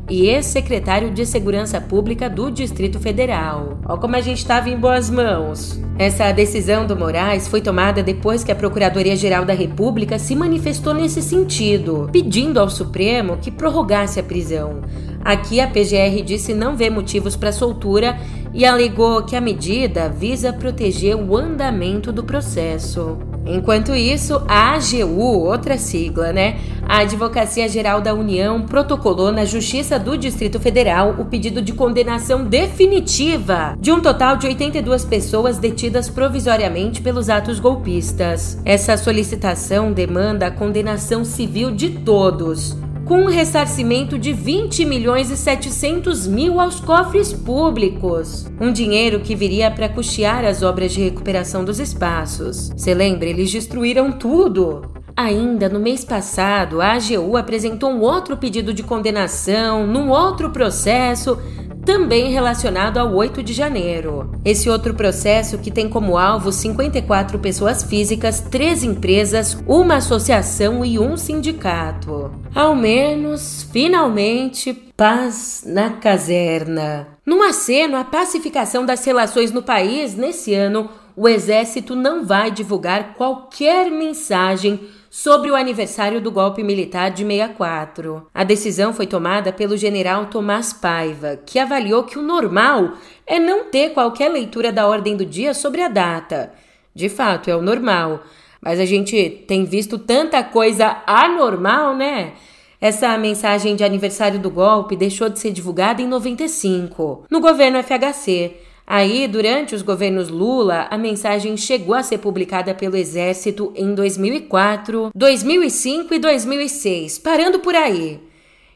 e 0.09 0.27
ex-secretário 0.27 1.11
de 1.11 1.25
Segurança 1.25 1.81
Pública 1.81 2.29
do 2.29 2.51
Distrito 2.51 2.99
Federal. 3.01 3.79
Olha 3.87 4.01
como 4.01 4.17
a 4.17 4.21
gente 4.21 4.39
estava 4.39 4.69
em 4.69 4.77
boas 4.77 5.09
mãos. 5.09 5.81
Essa 5.99 6.33
decisão 6.33 6.87
do 6.87 6.97
Moraes 6.97 7.47
foi 7.47 7.61
tomada 7.61 8.03
depois 8.03 8.43
que 8.43 8.51
a 8.51 8.55
Procuradoria-Geral 8.55 9.45
da 9.45 9.55
República 9.55 10.19
se 10.19 10.35
manifestou 10.35 10.93
nesse 10.93 11.23
sentido, 11.23 12.09
pedindo 12.13 12.59
ao 12.59 12.69
Supremo 12.69 13.37
que 13.37 13.51
prorrogasse 13.51 14.19
a 14.19 14.23
prisão. 14.23 14.81
Aqui 15.25 15.61
a 15.61 15.69
PGR 15.69 16.23
disse 16.25 16.53
não 16.53 16.77
ver 16.77 16.91
motivos 16.91 17.37
para 17.37 17.53
soltura 17.53 18.19
e 18.53 18.67
alegou 18.67 19.23
que 19.23 19.37
a 19.37 19.41
medida 19.41 20.09
visa 20.09 20.53
proteger 20.53 21.15
o 21.17 21.37
andamento 21.37 22.13
do 22.13 22.25
processo. 22.25 23.32
Enquanto 23.47 23.95
isso, 23.95 24.43
a 24.49 24.75
AGU, 24.75 25.45
outra 25.45 25.77
sigla, 25.77 26.33
né? 26.33 26.59
A 26.89 26.99
Advocacia 26.99 27.69
Geral 27.69 28.01
da 28.01 28.15
União 28.15 28.63
protocolou 28.63 29.33
na 29.33 29.45
Justiça 29.45 29.99
do 29.99 30.17
Distrito 30.17 30.61
Federal 30.61 31.17
o 31.19 31.25
pedido 31.25 31.63
de 31.63 31.73
condenação 31.73 32.45
definitiva 32.45 33.77
de 33.81 33.91
um 33.91 34.01
total 34.01 34.37
de 34.37 34.47
82 34.47 35.05
pessoas 35.05 35.59
detidas 35.59 36.09
provisoriamente 36.09 37.01
pelos 37.01 37.29
atos 37.31 37.59
golpistas. 37.59 38.61
Essa 38.65 38.97
solicitação 38.97 39.93
demanda 39.93 40.47
a 40.47 40.51
condenação 40.51 41.25
civil 41.25 41.71
de 41.71 41.91
todos, 41.91 42.77
com 43.05 43.23
um 43.23 43.27
ressarcimento 43.27 44.19
de 44.19 44.33
20 44.33 44.85
milhões 44.85 45.31
e 45.31 45.37
700 45.37 46.27
mil 46.27 46.61
aos 46.61 46.81
cofres 46.81 47.33
públicos. 47.33 48.47
Um 48.61 48.73
dinheiro 48.73 49.21
que 49.21 49.35
viria 49.35 49.71
para 49.71 49.89
custear 49.89 50.45
as 50.45 50.63
obras 50.63 50.93
de 50.93 51.03
recuperação 51.03 51.65
dos 51.65 51.81
espaços. 51.81 52.71
Você 52.77 52.95
lembra? 52.95 53.29
Eles 53.29 53.51
destruíram 53.51 54.13
tudo. 54.13 54.83
Ainda 55.17 55.69
no 55.69 55.79
mês 55.79 56.05
passado, 56.05 56.81
a 56.81 56.93
AGU 56.93 57.37
apresentou 57.37 57.91
um 57.91 58.01
outro 58.01 58.37
pedido 58.37 58.73
de 58.73 58.83
condenação 58.83 59.87
num 59.87 60.09
outro 60.09 60.51
processo 60.51 61.39
também 61.85 62.31
relacionado 62.31 62.99
ao 62.99 63.12
8 63.15 63.43
de 63.43 63.53
janeiro. 63.53 64.31
Esse 64.45 64.69
outro 64.69 64.95
processo 64.95 65.59
que 65.59 65.71
tem 65.71 65.89
como 65.89 66.17
alvo 66.17 66.53
54 66.53 67.39
pessoas 67.39 67.83
físicas, 67.83 68.41
três 68.41 68.83
empresas, 68.83 69.59
uma 69.67 69.97
associação 69.97 70.85
e 70.85 70.99
um 70.99 71.17
sindicato. 71.17 72.31
Ao 72.55 72.75
menos, 72.75 73.67
finalmente, 73.73 74.73
paz 74.97 75.65
na 75.67 75.91
caserna. 75.91 77.09
Num 77.25 77.43
aceno 77.43 77.97
à 77.97 78.05
pacificação 78.05 78.85
das 78.85 79.05
relações 79.05 79.53
no 79.53 79.62
país, 79.62 80.15
nesse 80.15 80.55
ano, 80.55 80.89
o 81.17 81.29
Exército 81.29 81.95
não 81.95 82.25
vai 82.25 82.51
divulgar 82.51 83.15
qualquer 83.15 83.91
mensagem 83.91 84.81
sobre 85.12 85.50
o 85.50 85.54
aniversário 85.54 86.23
do 86.23 86.31
golpe 86.31 86.62
militar 86.62 87.11
de 87.11 87.23
64. 87.23 88.28
A 88.33 88.45
decisão 88.45 88.95
foi 88.95 89.07
tomada 89.07 89.52
pelo 89.52 89.76
general 89.76 90.25
Tomás 90.25 90.73
Paiva, 90.73 91.38
que 91.45 91.59
avaliou 91.59 92.04
que 92.04 92.19
o 92.19 92.23
normal 92.23 92.95
é 93.26 93.38
não 93.38 93.64
ter 93.64 93.90
qualquer 93.90 94.31
leitura 94.31 94.73
da 94.73 94.87
ordem 94.87 95.14
do 95.14 95.26
dia 95.26 95.52
sobre 95.52 95.83
a 95.83 95.88
data. 95.88 96.54
De 96.95 97.11
fato, 97.11 97.50
é 97.50 97.54
o 97.54 97.61
normal. 97.61 98.23
Mas 98.59 98.81
a 98.81 98.87
gente 98.87 99.45
tem 99.47 99.66
visto 99.66 99.99
tanta 99.99 100.42
coisa 100.42 101.02
anormal, 101.07 101.95
né? 101.95 102.33
Essa 102.81 103.19
mensagem 103.19 103.76
de 103.76 103.85
aniversário 103.85 104.40
do 104.40 104.49
golpe 104.49 104.97
deixou 104.97 105.28
de 105.28 105.38
ser 105.38 105.52
divulgada 105.52 106.00
em 106.00 106.09
95, 106.09 107.26
no 107.31 107.38
governo 107.38 107.78
FHC. 107.83 108.57
Aí, 108.87 109.27
durante 109.29 109.75
os 109.75 109.83
governos 109.83 110.29
Lula, 110.29 110.89
a 110.91 110.99
mensagem 110.99 111.57
chegou 111.57 111.95
a 111.95 112.03
ser 112.03 112.19
publicada 112.19 112.75
pelo 112.75 112.97
Exército 112.97 113.73
em 113.77 113.95
2004, 113.95 115.11
2005 115.15 116.15
e 116.15 116.19
2006, 116.19 117.19
parando 117.19 117.61
por 117.61 117.75
aí. 117.75 118.21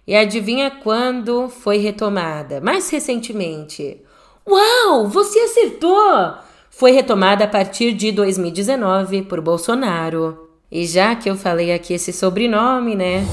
E 0.06 0.14
adivinha 0.14 0.70
quando 0.70 1.48
foi 1.48 1.78
retomada? 1.78 2.60
Mais 2.60 2.88
recentemente. 2.88 4.00
Uau, 4.48 5.08
você 5.08 5.40
acertou! 5.40 6.34
Foi 6.70 6.92
retomada 6.92 7.44
a 7.44 7.48
partir 7.48 7.92
de 7.92 8.12
2019 8.12 9.22
por 9.22 9.40
Bolsonaro. 9.40 10.48
E 10.70 10.86
já 10.86 11.16
que 11.16 11.28
eu 11.28 11.34
falei 11.34 11.72
aqui 11.72 11.94
esse 11.94 12.12
sobrenome, 12.12 12.94
né? 12.94 13.24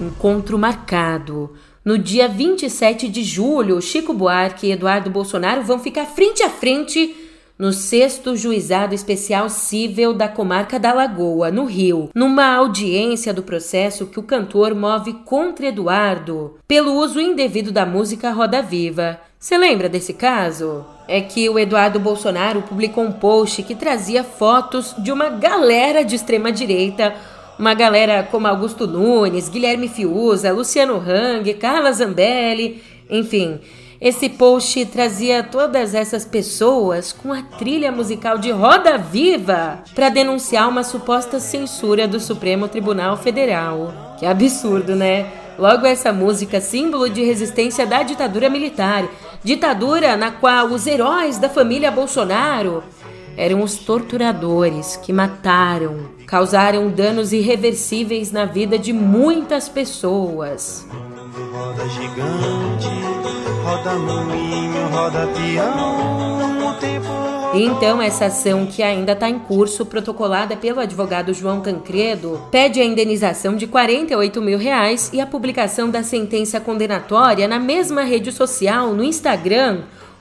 Encontro 0.00 0.58
marcado. 0.58 1.54
No 1.88 1.96
dia 1.96 2.28
27 2.28 3.08
de 3.08 3.24
julho, 3.24 3.80
Chico 3.80 4.12
Buarque 4.12 4.66
e 4.66 4.72
Eduardo 4.72 5.08
Bolsonaro 5.08 5.62
vão 5.62 5.78
ficar 5.78 6.04
frente 6.04 6.42
a 6.42 6.50
frente 6.50 7.16
no 7.58 7.72
sexto 7.72 8.36
juizado 8.36 8.94
especial 8.94 9.48
cível 9.48 10.12
da 10.12 10.28
comarca 10.28 10.78
da 10.78 10.92
Lagoa, 10.92 11.50
no 11.50 11.64
Rio, 11.64 12.10
numa 12.14 12.54
audiência 12.56 13.32
do 13.32 13.42
processo 13.42 14.04
que 14.04 14.20
o 14.20 14.22
cantor 14.22 14.74
move 14.74 15.14
contra 15.24 15.68
Eduardo 15.68 16.58
pelo 16.68 16.92
uso 16.92 17.18
indevido 17.18 17.72
da 17.72 17.86
música 17.86 18.32
Roda 18.32 18.60
Viva. 18.60 19.18
Você 19.38 19.56
lembra 19.56 19.88
desse 19.88 20.12
caso? 20.12 20.84
É 21.08 21.22
que 21.22 21.48
o 21.48 21.58
Eduardo 21.58 21.98
Bolsonaro 21.98 22.60
publicou 22.60 23.02
um 23.02 23.12
post 23.12 23.62
que 23.62 23.74
trazia 23.74 24.22
fotos 24.22 24.94
de 24.98 25.10
uma 25.10 25.30
galera 25.30 26.04
de 26.04 26.16
extrema 26.16 26.52
direita 26.52 27.14
uma 27.58 27.74
galera 27.74 28.22
como 28.30 28.46
Augusto 28.46 28.86
Nunes, 28.86 29.48
Guilherme 29.48 29.88
Fiuza, 29.88 30.52
Luciano 30.52 30.96
Hang, 30.96 31.52
Carla 31.54 31.92
Zambelli, 31.92 32.82
enfim. 33.10 33.58
Esse 34.00 34.28
post 34.28 34.86
trazia 34.86 35.42
todas 35.42 35.92
essas 35.92 36.24
pessoas 36.24 37.12
com 37.12 37.32
a 37.32 37.42
trilha 37.42 37.90
musical 37.90 38.38
de 38.38 38.52
Roda 38.52 38.96
Viva 38.96 39.82
para 39.92 40.08
denunciar 40.08 40.68
uma 40.68 40.84
suposta 40.84 41.40
censura 41.40 42.06
do 42.06 42.20
Supremo 42.20 42.68
Tribunal 42.68 43.16
Federal. 43.16 43.92
Que 44.16 44.24
absurdo, 44.24 44.94
né? 44.94 45.26
Logo 45.58 45.84
essa 45.84 46.12
música, 46.12 46.60
símbolo 46.60 47.10
de 47.10 47.24
resistência 47.24 47.84
da 47.84 48.04
ditadura 48.04 48.48
militar, 48.48 49.04
ditadura 49.42 50.16
na 50.16 50.30
qual 50.30 50.68
os 50.68 50.86
heróis 50.86 51.36
da 51.36 51.48
família 51.48 51.90
Bolsonaro 51.90 52.84
eram 53.38 53.62
os 53.62 53.76
torturadores 53.76 54.96
que 54.96 55.12
mataram, 55.12 56.08
causaram 56.26 56.90
danos 56.90 57.32
irreversíveis 57.32 58.32
na 58.32 58.44
vida 58.44 58.76
de 58.76 58.92
muitas 58.92 59.68
pessoas. 59.68 60.84
Roda 61.52 61.88
gigante, 61.88 62.88
roda 63.64 63.94
moinho, 63.94 64.88
roda 64.88 65.28
peão, 65.28 66.68
o 66.68 66.74
tempo 66.80 67.28
então, 67.54 68.00
essa 68.02 68.26
ação, 68.26 68.66
que 68.66 68.82
ainda 68.82 69.12
está 69.12 69.28
em 69.28 69.38
curso, 69.38 69.86
protocolada 69.86 70.54
pelo 70.54 70.80
advogado 70.80 71.32
João 71.32 71.60
Tancredo, 71.60 72.40
pede 72.50 72.78
a 72.78 72.84
indenização 72.84 73.56
de 73.56 73.66
48 73.66 74.42
mil 74.42 74.58
reais 74.58 75.10
e 75.14 75.20
a 75.20 75.26
publicação 75.26 75.88
da 75.88 76.02
sentença 76.02 76.60
condenatória 76.60 77.48
na 77.48 77.58
mesma 77.58 78.02
rede 78.02 78.30
social, 78.32 78.92
no 78.92 79.02
Instagram, 79.02 79.80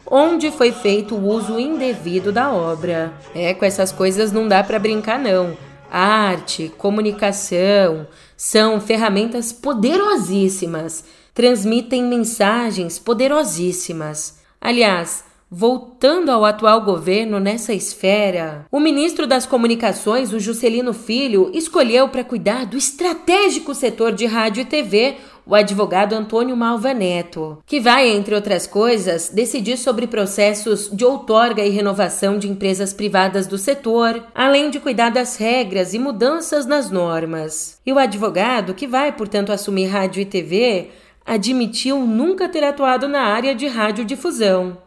onde 0.09 0.51
foi 0.51 0.71
feito 0.71 1.15
o 1.15 1.27
uso 1.27 1.59
indevido 1.59 2.31
da 2.31 2.51
obra. 2.51 3.13
É, 3.35 3.53
com 3.53 3.65
essas 3.65 3.91
coisas 3.91 4.31
não 4.31 4.47
dá 4.47 4.63
para 4.63 4.79
brincar 4.79 5.19
não. 5.19 5.57
Arte, 5.89 6.71
comunicação 6.77 8.07
são 8.35 8.79
ferramentas 8.79 9.51
poderosíssimas, 9.51 11.03
transmitem 11.33 12.03
mensagens 12.03 12.99
poderosíssimas. 12.99 14.39
Aliás, 14.59 15.23
Voltando 15.49 16.29
ao 16.29 16.43
atual 16.43 16.81
governo 16.81 17.39
nessa 17.39 17.73
esfera, 17.73 18.65
o 18.69 18.81
ministro 18.81 19.25
das 19.25 19.45
Comunicações, 19.45 20.33
o 20.33 20.41
Juscelino 20.41 20.93
Filho, 20.93 21.49
escolheu 21.53 22.09
para 22.09 22.21
cuidar 22.21 22.65
do 22.65 22.75
estratégico 22.75 23.73
setor 23.73 24.11
de 24.11 24.25
rádio 24.25 24.61
e 24.61 24.65
TV 24.65 25.15
o 25.45 25.55
advogado 25.55 26.11
Antônio 26.11 26.57
Malva 26.57 26.93
Neto, 26.93 27.63
que 27.65 27.79
vai, 27.79 28.09
entre 28.09 28.35
outras 28.35 28.67
coisas, 28.67 29.29
decidir 29.29 29.77
sobre 29.77 30.05
processos 30.05 30.89
de 30.91 31.05
outorga 31.05 31.63
e 31.63 31.69
renovação 31.69 32.37
de 32.37 32.49
empresas 32.49 32.91
privadas 32.91 33.47
do 33.47 33.57
setor, 33.57 34.21
além 34.35 34.69
de 34.69 34.81
cuidar 34.81 35.11
das 35.11 35.37
regras 35.37 35.93
e 35.93 35.99
mudanças 35.99 36.65
nas 36.65 36.91
normas. 36.91 37.79
E 37.85 37.93
o 37.93 37.97
advogado, 37.97 38.73
que 38.73 38.85
vai, 38.85 39.13
portanto, 39.13 39.53
assumir 39.53 39.85
rádio 39.85 40.21
e 40.21 40.25
TV, 40.25 40.89
admitiu 41.25 42.05
nunca 42.05 42.49
ter 42.49 42.65
atuado 42.65 43.07
na 43.07 43.21
área 43.21 43.55
de 43.55 43.65
radiodifusão. 43.65 44.85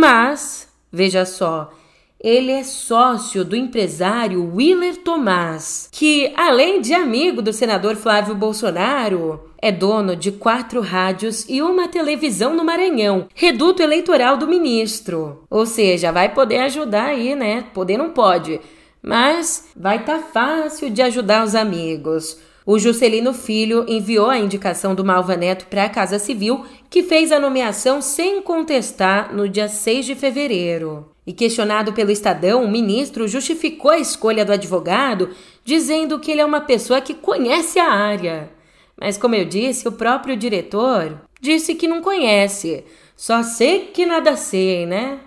Mas, 0.00 0.68
veja 0.90 1.24
só, 1.24 1.70
ele 2.18 2.50
é 2.50 2.64
sócio 2.64 3.44
do 3.44 3.54
empresário 3.54 4.52
Willer 4.54 4.96
Tomás, 4.96 5.88
que, 5.92 6.32
além 6.36 6.80
de 6.80 6.92
amigo 6.92 7.40
do 7.40 7.52
senador 7.52 7.94
Flávio 7.94 8.34
Bolsonaro, 8.34 9.50
é 9.62 9.70
dono 9.70 10.16
de 10.16 10.32
quatro 10.32 10.80
rádios 10.80 11.46
e 11.48 11.62
uma 11.62 11.86
televisão 11.86 12.56
no 12.56 12.64
Maranhão, 12.64 13.28
reduto 13.34 13.82
eleitoral 13.82 14.36
do 14.36 14.48
ministro. 14.48 15.44
Ou 15.48 15.64
seja, 15.64 16.10
vai 16.10 16.34
poder 16.34 16.58
ajudar 16.60 17.10
aí, 17.10 17.36
né? 17.36 17.64
Poder 17.72 17.96
não 17.96 18.10
pode, 18.10 18.60
mas 19.00 19.68
vai 19.76 19.98
estar 19.98 20.18
tá 20.18 20.24
fácil 20.24 20.90
de 20.90 21.02
ajudar 21.02 21.44
os 21.44 21.54
amigos. 21.54 22.38
O 22.66 22.78
Juscelino 22.78 23.34
Filho 23.34 23.84
enviou 23.86 24.30
a 24.30 24.38
indicação 24.38 24.94
do 24.94 25.04
Malva 25.04 25.36
Neto 25.36 25.66
para 25.66 25.84
a 25.84 25.88
Casa 25.90 26.18
Civil, 26.18 26.64
que 26.94 27.02
fez 27.02 27.32
a 27.32 27.40
nomeação 27.40 28.00
sem 28.00 28.40
contestar 28.40 29.34
no 29.34 29.48
dia 29.48 29.66
6 29.66 30.06
de 30.06 30.14
fevereiro. 30.14 31.10
E 31.26 31.32
questionado 31.32 31.92
pelo 31.92 32.12
Estadão, 32.12 32.62
o 32.62 32.70
ministro 32.70 33.26
justificou 33.26 33.90
a 33.90 33.98
escolha 33.98 34.44
do 34.44 34.52
advogado, 34.52 35.30
dizendo 35.64 36.20
que 36.20 36.30
ele 36.30 36.40
é 36.40 36.44
uma 36.44 36.60
pessoa 36.60 37.00
que 37.00 37.12
conhece 37.12 37.80
a 37.80 37.90
área. 37.90 38.48
Mas, 38.96 39.18
como 39.18 39.34
eu 39.34 39.44
disse, 39.44 39.88
o 39.88 39.90
próprio 39.90 40.36
diretor 40.36 41.20
disse 41.40 41.74
que 41.74 41.88
não 41.88 42.00
conhece. 42.00 42.84
Só 43.16 43.42
sei 43.42 43.86
que 43.86 44.06
nada 44.06 44.36
sei, 44.36 44.86
né? 44.86 45.18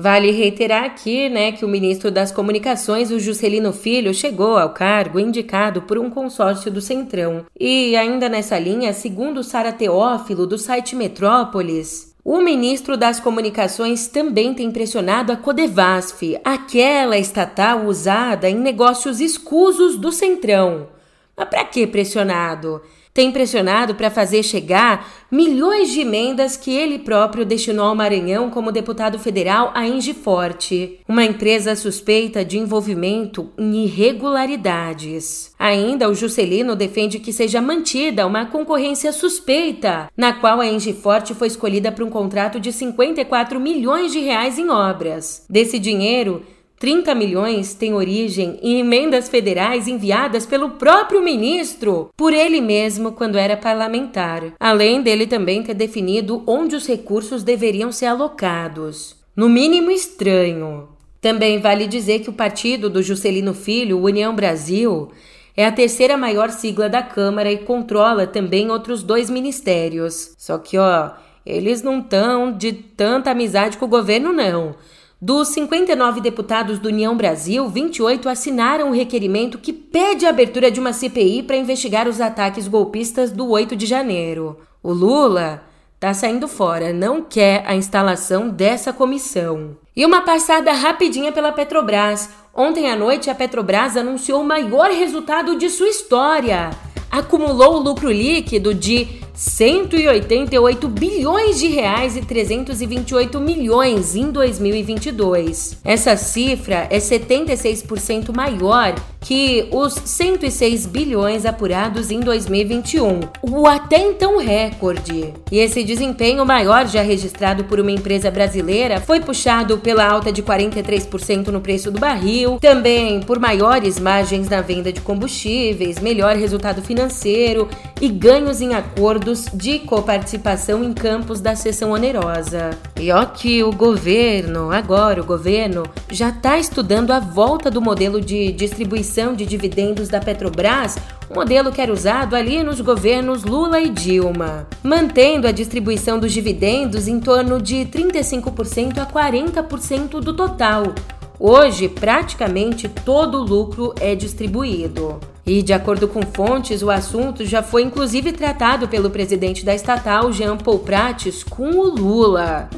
Vale 0.00 0.30
reiterar 0.30 0.84
aqui, 0.84 1.28
né, 1.28 1.50
que 1.50 1.64
o 1.64 1.68
ministro 1.68 2.08
das 2.08 2.30
Comunicações, 2.30 3.10
o 3.10 3.18
Juscelino 3.18 3.72
Filho, 3.72 4.14
chegou 4.14 4.56
ao 4.56 4.70
cargo 4.70 5.18
indicado 5.18 5.82
por 5.82 5.98
um 5.98 6.08
consórcio 6.08 6.70
do 6.70 6.80
Centrão. 6.80 7.46
E 7.58 7.96
ainda 7.96 8.28
nessa 8.28 8.56
linha, 8.60 8.92
segundo 8.92 9.42
Sara 9.42 9.72
Teófilo, 9.72 10.46
do 10.46 10.56
site 10.56 10.94
Metrópolis, 10.94 12.14
o 12.24 12.40
ministro 12.40 12.96
das 12.96 13.18
Comunicações 13.18 14.06
também 14.06 14.54
tem 14.54 14.70
pressionado 14.70 15.32
a 15.32 15.36
Codevasf, 15.36 16.38
aquela 16.44 17.18
estatal 17.18 17.84
usada 17.84 18.48
em 18.48 18.54
negócios 18.54 19.20
escusos 19.20 19.98
do 19.98 20.12
Centrão. 20.12 20.90
Mas 21.36 21.48
para 21.48 21.64
que 21.64 21.88
pressionado? 21.88 22.80
Tem 23.18 23.32
pressionado 23.32 23.96
para 23.96 24.12
fazer 24.12 24.44
chegar 24.44 25.10
milhões 25.28 25.90
de 25.90 26.02
emendas 26.02 26.56
que 26.56 26.70
ele 26.70 27.00
próprio 27.00 27.44
destinou 27.44 27.86
ao 27.86 27.94
Maranhão 27.96 28.48
como 28.48 28.70
deputado 28.70 29.18
federal 29.18 29.72
à 29.74 29.88
Engiforte, 29.88 31.00
uma 31.08 31.24
empresa 31.24 31.74
suspeita 31.74 32.44
de 32.44 32.58
envolvimento 32.58 33.50
em 33.58 33.86
irregularidades. 33.86 35.52
Ainda 35.58 36.08
o 36.08 36.14
Juscelino 36.14 36.76
defende 36.76 37.18
que 37.18 37.32
seja 37.32 37.60
mantida 37.60 38.24
uma 38.24 38.46
concorrência 38.46 39.10
suspeita, 39.10 40.08
na 40.16 40.34
qual 40.34 40.60
a 40.60 40.68
Engiforte 40.68 41.34
foi 41.34 41.48
escolhida 41.48 41.90
para 41.90 42.04
um 42.04 42.10
contrato 42.10 42.60
de 42.60 42.70
54 42.72 43.58
milhões 43.58 44.12
de 44.12 44.20
reais 44.20 44.60
em 44.60 44.70
obras. 44.70 45.44
Desse 45.50 45.80
dinheiro, 45.80 46.44
30 46.78 47.14
milhões 47.14 47.74
têm 47.74 47.92
origem 47.92 48.58
em 48.62 48.78
emendas 48.78 49.28
federais 49.28 49.88
enviadas 49.88 50.46
pelo 50.46 50.70
próprio 50.70 51.20
ministro, 51.22 52.10
por 52.16 52.32
ele 52.32 52.60
mesmo 52.60 53.12
quando 53.12 53.36
era 53.36 53.56
parlamentar, 53.56 54.54
além 54.60 55.02
dele 55.02 55.26
também 55.26 55.62
ter 55.62 55.74
definido 55.74 56.42
onde 56.46 56.76
os 56.76 56.86
recursos 56.86 57.42
deveriam 57.42 57.90
ser 57.90 58.06
alocados. 58.06 59.16
No 59.34 59.48
mínimo 59.48 59.90
estranho. 59.90 60.88
Também 61.20 61.60
vale 61.60 61.88
dizer 61.88 62.20
que 62.20 62.30
o 62.30 62.32
partido 62.32 62.88
do 62.88 63.02
Juscelino 63.02 63.52
Filho, 63.52 64.00
União 64.00 64.34
Brasil, 64.34 65.10
é 65.56 65.66
a 65.66 65.72
terceira 65.72 66.16
maior 66.16 66.50
sigla 66.50 66.88
da 66.88 67.02
Câmara 67.02 67.50
e 67.50 67.58
controla 67.58 68.24
também 68.24 68.70
outros 68.70 69.02
dois 69.02 69.28
ministérios. 69.28 70.32
Só 70.38 70.58
que, 70.58 70.78
ó, 70.78 71.10
eles 71.44 71.82
não 71.82 71.98
estão 71.98 72.52
de 72.52 72.72
tanta 72.72 73.32
amizade 73.32 73.76
com 73.78 73.86
o 73.86 73.88
governo, 73.88 74.32
não. 74.32 74.76
Dos 75.20 75.48
59 75.48 76.20
deputados 76.20 76.78
do 76.78 76.86
União 76.86 77.16
Brasil, 77.16 77.68
28 77.68 78.28
assinaram 78.28 78.90
o 78.90 78.94
requerimento 78.94 79.58
que 79.58 79.72
pede 79.72 80.24
a 80.24 80.28
abertura 80.28 80.70
de 80.70 80.78
uma 80.78 80.92
CPI 80.92 81.42
para 81.42 81.56
investigar 81.56 82.06
os 82.06 82.20
ataques 82.20 82.68
golpistas 82.68 83.32
do 83.32 83.48
8 83.48 83.74
de 83.74 83.84
janeiro. 83.84 84.60
O 84.80 84.92
Lula 84.92 85.64
está 85.96 86.14
saindo 86.14 86.46
fora, 86.46 86.92
não 86.92 87.20
quer 87.20 87.64
a 87.66 87.74
instalação 87.74 88.48
dessa 88.48 88.92
comissão. 88.92 89.76
E 89.96 90.06
uma 90.06 90.20
passada 90.20 90.70
rapidinha 90.70 91.32
pela 91.32 91.50
Petrobras. 91.50 92.30
Ontem 92.54 92.88
à 92.88 92.94
noite, 92.94 93.28
a 93.28 93.34
Petrobras 93.34 93.96
anunciou 93.96 94.40
o 94.40 94.46
maior 94.46 94.88
resultado 94.92 95.56
de 95.58 95.68
sua 95.68 95.88
história. 95.88 96.70
Acumulou 97.10 97.74
o 97.74 97.80
lucro 97.80 98.08
líquido 98.08 98.72
de 98.72 99.17
188 99.38 100.88
bilhões 100.88 101.60
de 101.60 101.68
reais 101.68 102.16
e 102.16 102.22
328 102.22 103.38
milhões 103.38 104.16
em 104.16 104.32
2022. 104.32 105.78
Essa 105.84 106.16
cifra 106.16 106.88
é 106.90 106.98
76% 106.98 108.34
maior 108.34 108.96
que 109.20 109.68
os 109.72 109.94
106 109.94 110.86
bilhões 110.86 111.44
apurados 111.44 112.10
em 112.10 112.20
2021, 112.20 113.20
o 113.42 113.66
até 113.66 113.98
então 113.98 114.38
recorde. 114.38 115.34
E 115.50 115.58
esse 115.58 115.82
desempenho 115.82 116.44
maior 116.46 116.86
já 116.86 117.02
registrado 117.02 117.64
por 117.64 117.80
uma 117.80 117.90
empresa 117.90 118.30
brasileira 118.30 119.00
foi 119.00 119.20
puxado 119.20 119.78
pela 119.78 120.06
alta 120.06 120.32
de 120.32 120.42
43% 120.42 121.48
no 121.48 121.60
preço 121.60 121.90
do 121.90 121.98
barril, 121.98 122.58
também 122.60 123.20
por 123.20 123.38
maiores 123.38 123.98
margens 123.98 124.48
na 124.48 124.60
venda 124.60 124.92
de 124.92 125.00
combustíveis, 125.00 125.98
melhor 125.98 126.36
resultado 126.36 126.80
financeiro 126.82 127.68
e 128.00 128.08
ganhos 128.08 128.60
em 128.60 128.74
acordos 128.74 129.46
de 129.52 129.80
coparticipação 129.80 130.84
em 130.84 130.92
campos 130.92 131.40
da 131.40 131.56
seção 131.56 131.90
onerosa. 131.90 132.70
E 132.98 133.10
ó 133.10 133.24
que 133.24 133.62
o 133.62 133.72
governo, 133.72 134.70
agora 134.70 135.20
o 135.20 135.24
governo, 135.24 135.82
já 136.10 136.28
está 136.28 136.58
estudando 136.58 137.10
a 137.10 137.18
volta 137.20 137.70
do 137.70 137.80
modelo 137.80 138.20
de 138.20 138.52
distribuição 138.52 139.07
distribuição 139.08 139.34
de 139.34 139.46
dividendos 139.46 140.08
da 140.08 140.20
Petrobras, 140.20 140.96
um 141.30 141.34
modelo 141.34 141.72
que 141.72 141.80
era 141.80 141.92
usado 141.92 142.36
ali 142.36 142.62
nos 142.62 142.80
governos 142.80 143.42
Lula 143.42 143.80
e 143.80 143.88
Dilma, 143.88 144.66
mantendo 144.82 145.48
a 145.48 145.52
distribuição 145.52 146.18
dos 146.18 146.32
dividendos 146.32 147.08
em 147.08 147.18
torno 147.18 147.60
de 147.60 147.86
35% 147.86 148.98
a 148.98 149.06
40% 149.06 150.20
do 150.20 150.34
total. 150.34 150.94
Hoje, 151.40 151.88
praticamente 151.88 152.88
todo 152.88 153.38
o 153.38 153.44
lucro 153.44 153.94
é 154.00 154.14
distribuído. 154.14 155.18
E, 155.46 155.62
de 155.62 155.72
acordo 155.72 156.06
com 156.06 156.20
fontes, 156.22 156.82
o 156.82 156.90
assunto 156.90 157.44
já 157.44 157.62
foi 157.62 157.82
inclusive 157.82 158.32
tratado 158.32 158.88
pelo 158.88 159.08
presidente 159.08 159.64
da 159.64 159.74
estatal, 159.74 160.30
Jean 160.32 160.58
Paul 160.58 160.80
Prates, 160.80 161.42
com 161.42 161.70
o 161.70 161.84
Lula. 161.84 162.68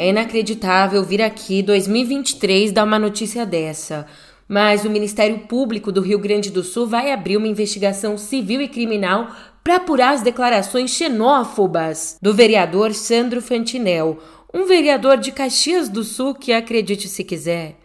É 0.00 0.10
inacreditável 0.10 1.02
vir 1.02 1.20
aqui 1.20 1.60
2023 1.60 2.70
dar 2.70 2.84
uma 2.84 3.00
notícia 3.00 3.44
dessa. 3.44 4.06
Mas 4.46 4.84
o 4.84 4.90
Ministério 4.90 5.40
Público 5.40 5.90
do 5.90 6.00
Rio 6.00 6.20
Grande 6.20 6.52
do 6.52 6.62
Sul 6.62 6.86
vai 6.86 7.10
abrir 7.10 7.36
uma 7.36 7.48
investigação 7.48 8.16
civil 8.16 8.60
e 8.60 8.68
criminal 8.68 9.28
para 9.64 9.74
apurar 9.74 10.14
as 10.14 10.22
declarações 10.22 10.92
xenófobas 10.92 12.16
do 12.22 12.32
vereador 12.32 12.94
Sandro 12.94 13.42
Fantinel, 13.42 14.20
um 14.54 14.66
vereador 14.66 15.16
de 15.16 15.32
Caxias 15.32 15.88
do 15.88 16.04
Sul 16.04 16.32
que, 16.32 16.52
acredite 16.52 17.08
se 17.08 17.24
quiser, 17.24 17.77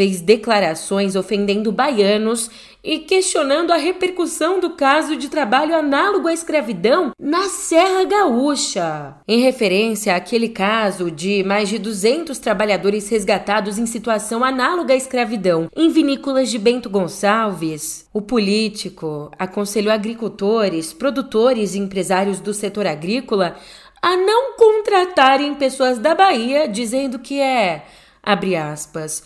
fez 0.00 0.22
declarações 0.22 1.14
ofendendo 1.14 1.70
baianos 1.70 2.50
e 2.82 3.00
questionando 3.00 3.70
a 3.70 3.76
repercussão 3.76 4.58
do 4.58 4.70
caso 4.70 5.14
de 5.14 5.28
trabalho 5.28 5.76
análogo 5.76 6.26
à 6.26 6.32
escravidão 6.32 7.10
na 7.20 7.50
Serra 7.50 8.04
Gaúcha, 8.04 9.16
em 9.28 9.42
referência 9.42 10.16
àquele 10.16 10.48
caso 10.48 11.10
de 11.10 11.44
mais 11.44 11.68
de 11.68 11.78
200 11.78 12.38
trabalhadores 12.38 13.10
resgatados 13.10 13.78
em 13.78 13.84
situação 13.84 14.42
análoga 14.42 14.94
à 14.94 14.96
escravidão 14.96 15.68
em 15.76 15.90
vinícolas 15.90 16.50
de 16.50 16.58
Bento 16.58 16.88
Gonçalves. 16.88 18.08
O 18.10 18.22
político 18.22 19.30
aconselhou 19.38 19.92
agricultores, 19.92 20.94
produtores 20.94 21.74
e 21.74 21.78
empresários 21.78 22.40
do 22.40 22.54
setor 22.54 22.86
agrícola 22.86 23.54
a 24.00 24.16
não 24.16 24.56
contratarem 24.56 25.54
pessoas 25.56 25.98
da 25.98 26.14
Bahia, 26.14 26.66
dizendo 26.66 27.18
que 27.18 27.38
é, 27.38 27.84
abre 28.22 28.56
aspas, 28.56 29.22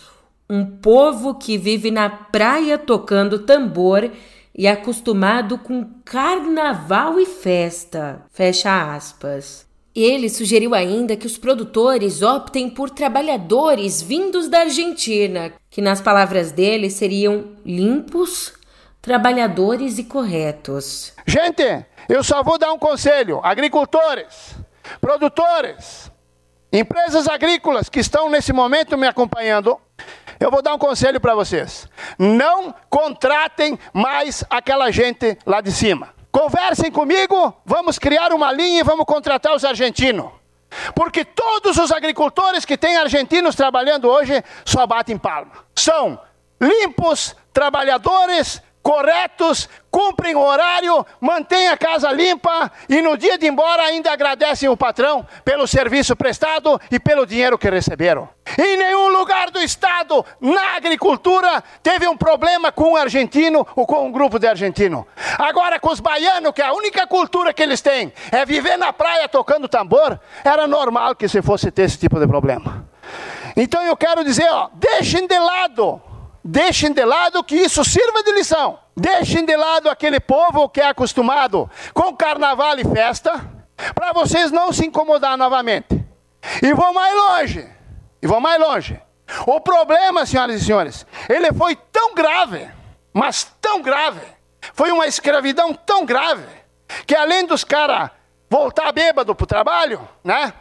um 0.55 0.65
povo 0.65 1.35
que 1.35 1.59
vive 1.59 1.91
na 1.91 2.09
praia 2.09 2.79
tocando 2.79 3.41
tambor 3.41 4.09
e 4.57 4.69
acostumado 4.69 5.59
com 5.59 5.85
carnaval 6.05 7.19
e 7.19 7.27
festa. 7.27 8.25
Fecha 8.31 8.95
aspas. 8.95 9.67
Ele 9.93 10.29
sugeriu 10.29 10.73
ainda 10.75 11.17
que 11.17 11.27
os 11.27 11.37
produtores 11.37 12.23
optem 12.23 12.71
por 12.71 12.91
trabalhadores 12.91 14.01
vindos 14.01 14.49
da 14.49 14.61
Argentina, 14.61 15.53
que, 15.71 15.81
nas 15.81 16.01
palavras 16.01 16.53
dele, 16.53 16.89
seriam 16.89 17.57
limpos, 17.65 18.53
trabalhadores 19.03 19.99
e 19.99 20.05
corretos. 20.05 21.13
Gente, 21.27 21.85
eu 22.09 22.23
só 22.23 22.43
vou 22.45 22.59
dar 22.59 22.73
um 22.73 22.79
conselho: 22.79 23.41
agricultores, 23.43 24.57
produtores, 25.01 26.11
empresas 26.73 27.29
agrícolas 27.29 27.89
que 27.89 28.01
estão 28.01 28.29
nesse 28.29 28.53
momento 28.53 28.99
me 28.99 29.07
acompanhando, 29.07 29.79
eu 30.41 30.51
vou 30.51 30.63
dar 30.63 30.75
um 30.75 30.79
conselho 30.79 31.21
para 31.21 31.35
vocês. 31.35 31.89
Não 32.19 32.75
contratem 32.89 33.79
mais 33.93 34.45
aquela 34.51 34.91
gente 34.91 35.39
lá 35.47 35.61
de 35.61 35.73
cima. 35.73 36.15
Conversem 36.31 36.91
comigo, 36.91 37.55
vamos 37.65 37.99
criar 37.99 38.33
uma 38.33 38.53
linha 38.53 38.81
e 38.81 38.85
vamos 38.85 39.07
contratar 39.07 39.55
os 39.55 39.65
argentinos. 39.65 40.27
Porque 40.95 41.25
todos 41.25 41.79
os 41.79 41.93
agricultores 41.93 42.65
que 42.65 42.77
têm 42.77 42.97
argentinos 42.97 43.55
trabalhando 43.55 44.09
hoje 44.09 44.43
só 44.65 44.87
batem 44.87 45.17
palma. 45.17 45.53
São 45.77 46.19
limpos, 46.61 47.37
trabalhadores, 47.53 48.61
corretos, 48.85 49.67
cumprem 49.91 50.35
o 50.35 50.41
horário, 50.41 51.07
mantêm 51.19 51.69
a 51.69 51.77
casa 51.77 52.13
limpa 52.13 52.71
e 52.87 53.01
no 53.01 53.17
dia 53.17 53.39
de 53.39 53.47
ir 53.47 53.49
embora 53.49 53.83
ainda 53.83 54.13
agradecem 54.13 54.69
o 54.69 54.77
patrão 54.77 55.27
pelo 55.43 55.67
serviço 55.67 56.15
prestado 56.15 56.79
e 56.91 57.01
pelo 57.01 57.25
dinheiro 57.25 57.57
que 57.57 57.71
receberam. 57.71 58.29
Em 58.59 58.77
nenhum 58.77 59.09
lugar 59.09 59.51
do 59.51 59.59
estado, 59.59 60.25
na 60.39 60.77
agricultura, 60.77 61.65
teve 61.83 62.07
um 62.07 62.17
problema 62.17 62.71
com 62.71 62.93
um 62.93 62.97
argentino 62.97 63.67
ou 63.75 63.87
com 63.87 64.07
um 64.07 64.13
grupo 64.13 64.39
de 64.39 64.47
argentino. 64.47 65.07
Agora, 65.39 65.81
com 65.81 65.91
os 65.91 65.99
baianos, 65.99 66.53
que 66.53 66.61
a 66.61 66.75
única 66.75 67.07
cultura 67.07 67.55
que 67.55 67.63
eles 67.63 67.81
têm 67.81 68.13
é 68.31 68.45
viver 68.45 68.77
na 68.77 68.93
praia 68.93 69.27
tocando 69.29 69.67
tambor, 69.67 70.21
era 70.45 70.67
normal 70.67 71.15
que 71.15 71.27
se 71.27 71.41
fosse 71.41 71.71
ter 71.71 71.85
esse 71.85 71.99
tipo 71.99 72.21
de 72.21 72.27
problema. 72.27 72.87
Então 73.57 73.83
eu 73.83 73.97
quero 73.97 74.23
dizer, 74.23 74.49
ó, 74.51 74.69
deixem 74.75 75.27
de 75.27 75.39
lado 75.39 76.03
Deixem 76.45 76.93
de 76.93 77.03
lado 77.05 77.43
que 77.43 77.55
isso 77.55 77.83
sirva 77.83 78.23
de 78.23 78.33
lição. 78.33 78.79
Deixem 78.95 79.47
de 79.47 79.57
lado 79.57 79.89
aquele 79.89 80.21
povo 80.21 80.69
que 80.69 80.81
é 80.81 80.89
acostumado 80.89 81.71
com 81.95 82.15
carnaval 82.15 82.79
e 82.79 82.85
festa, 82.85 83.51
para 83.95 84.13
vocês 84.13 84.53
não 84.53 84.71
se 84.71 84.87
incomodar 84.87 85.39
novamente. 85.39 86.05
E 86.63 86.75
vão 86.75 86.93
mais 86.93 87.15
longe. 87.15 87.67
E 88.21 88.27
vão 88.27 88.41
mais 88.41 88.61
longe. 88.61 89.01
O 89.47 89.59
problema, 89.59 90.27
senhoras 90.27 90.61
e 90.61 90.65
senhores, 90.67 91.07
ele 91.31 91.51
foi 91.55 91.75
tão 91.91 92.15
grave, 92.15 92.71
mas 93.11 93.51
tão 93.59 93.81
grave, 93.81 94.21
foi 94.75 94.93
uma 94.93 95.07
escravidão 95.07 95.73
tão 95.73 96.05
grave, 96.05 96.47
que 97.07 97.17
além 97.17 97.47
dos 97.47 97.65
caras 97.65 98.11
voltar 98.51 98.93
bêbado 98.93 99.35
para 99.35 99.45
o 99.45 99.47
trabalho, 99.47 100.07
né? 100.23 100.53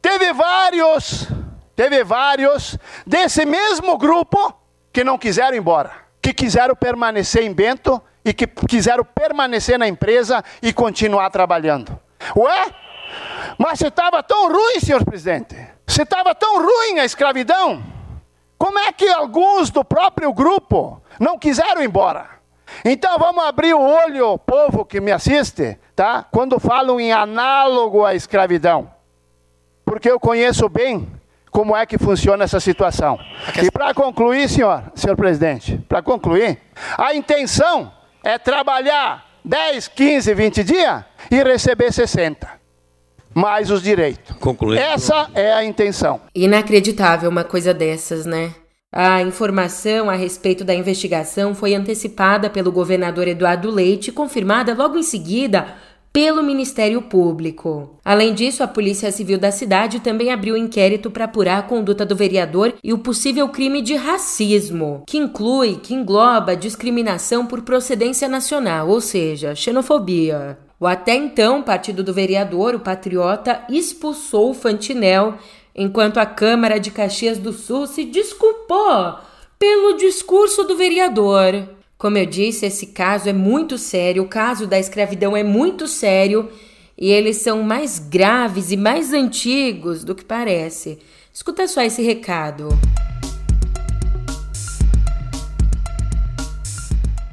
Teve 0.00 0.32
vários 0.32 1.28
teve 1.76 2.04
vários 2.04 2.76
desse 3.06 3.44
mesmo 3.46 3.96
grupo 3.96 4.59
que 4.92 5.04
não 5.04 5.18
quiseram 5.18 5.54
ir 5.54 5.58
embora, 5.58 5.92
que 6.20 6.32
quiseram 6.32 6.74
permanecer 6.74 7.42
em 7.42 7.52
Bento 7.52 8.02
e 8.24 8.32
que 8.32 8.46
quiseram 8.46 9.04
permanecer 9.04 9.78
na 9.78 9.88
empresa 9.88 10.44
e 10.62 10.72
continuar 10.72 11.30
trabalhando. 11.30 11.98
Ué? 12.36 12.74
Mas 13.58 13.78
se 13.78 13.86
estava 13.86 14.22
tão 14.22 14.50
ruim, 14.50 14.80
senhor 14.80 15.04
presidente, 15.04 15.56
se 15.86 16.02
estava 16.02 16.34
tão 16.34 16.62
ruim 16.62 16.98
a 16.98 17.04
escravidão, 17.04 17.82
como 18.56 18.78
é 18.78 18.92
que 18.92 19.08
alguns 19.08 19.70
do 19.70 19.84
próprio 19.84 20.32
grupo 20.32 21.00
não 21.18 21.38
quiseram 21.38 21.82
ir 21.82 21.86
embora? 21.86 22.28
Então 22.84 23.18
vamos 23.18 23.44
abrir 23.44 23.74
o 23.74 23.80
olho, 23.80 24.38
povo 24.38 24.84
que 24.84 25.00
me 25.00 25.10
assiste, 25.10 25.78
tá? 25.96 26.24
Quando 26.30 26.60
falam 26.60 27.00
em 27.00 27.12
análogo 27.12 28.04
à 28.04 28.14
escravidão. 28.14 28.90
Porque 29.84 30.10
eu 30.10 30.20
conheço 30.20 30.68
bem 30.68 31.10
como 31.50 31.76
é 31.76 31.84
que 31.84 31.98
funciona 31.98 32.44
essa 32.44 32.60
situação. 32.60 33.18
E 33.62 33.70
para 33.70 33.92
concluir, 33.92 34.48
senhor, 34.48 34.82
senhor 34.94 35.16
presidente, 35.16 35.78
para 35.88 36.02
concluir, 36.02 36.58
a 36.96 37.14
intenção 37.14 37.92
é 38.22 38.38
trabalhar 38.38 39.26
10, 39.44 39.88
15, 39.88 40.34
20 40.34 40.64
dias 40.64 41.04
e 41.30 41.42
receber 41.42 41.92
60 41.92 42.60
mais 43.34 43.70
os 43.70 43.82
direitos. 43.82 44.36
Concluindo. 44.38 44.82
Essa 44.82 45.30
é 45.34 45.52
a 45.52 45.64
intenção. 45.64 46.20
Inacreditável 46.34 47.30
uma 47.30 47.44
coisa 47.44 47.72
dessas, 47.72 48.26
né? 48.26 48.52
A 48.92 49.22
informação 49.22 50.10
a 50.10 50.14
respeito 50.14 50.64
da 50.64 50.74
investigação 50.74 51.54
foi 51.54 51.74
antecipada 51.74 52.50
pelo 52.50 52.72
governador 52.72 53.28
Eduardo 53.28 53.70
Leite 53.70 54.08
e 54.08 54.12
confirmada 54.12 54.74
logo 54.74 54.98
em 54.98 55.02
seguida 55.04 55.76
pelo 56.12 56.42
Ministério 56.42 57.02
Público. 57.02 57.98
Além 58.04 58.34
disso, 58.34 58.62
a 58.62 58.68
Polícia 58.68 59.12
Civil 59.12 59.38
da 59.38 59.52
cidade 59.52 60.00
também 60.00 60.32
abriu 60.32 60.56
inquérito 60.56 61.10
para 61.10 61.26
apurar 61.26 61.58
a 61.58 61.62
conduta 61.62 62.04
do 62.04 62.16
vereador 62.16 62.74
e 62.82 62.92
o 62.92 62.98
possível 62.98 63.48
crime 63.48 63.80
de 63.80 63.94
racismo, 63.94 65.04
que 65.06 65.18
inclui, 65.18 65.76
que 65.76 65.94
engloba 65.94 66.56
discriminação 66.56 67.46
por 67.46 67.62
procedência 67.62 68.28
nacional, 68.28 68.88
ou 68.88 69.00
seja, 69.00 69.54
xenofobia. 69.54 70.58
O 70.80 70.86
até 70.86 71.14
então 71.14 71.62
partido 71.62 72.02
do 72.02 72.12
vereador, 72.12 72.74
o 72.74 72.80
Patriota, 72.80 73.62
expulsou 73.68 74.50
o 74.50 74.54
Fantinel 74.54 75.34
enquanto 75.76 76.18
a 76.18 76.26
Câmara 76.26 76.80
de 76.80 76.90
Caxias 76.90 77.38
do 77.38 77.52
Sul 77.52 77.86
se 77.86 78.04
desculpou 78.04 79.18
pelo 79.58 79.96
discurso 79.96 80.64
do 80.64 80.76
vereador. 80.76 81.68
Como 82.00 82.16
eu 82.16 82.24
disse, 82.24 82.64
esse 82.64 82.86
caso 82.86 83.28
é 83.28 83.32
muito 83.34 83.76
sério, 83.76 84.22
o 84.22 84.26
caso 84.26 84.66
da 84.66 84.78
escravidão 84.78 85.36
é 85.36 85.42
muito 85.42 85.86
sério 85.86 86.48
e 86.96 87.10
eles 87.10 87.36
são 87.42 87.62
mais 87.62 87.98
graves 87.98 88.72
e 88.72 88.76
mais 88.78 89.12
antigos 89.12 90.02
do 90.02 90.14
que 90.14 90.24
parece. 90.24 90.98
Escuta 91.30 91.68
só 91.68 91.82
esse 91.82 92.00
recado. 92.00 92.70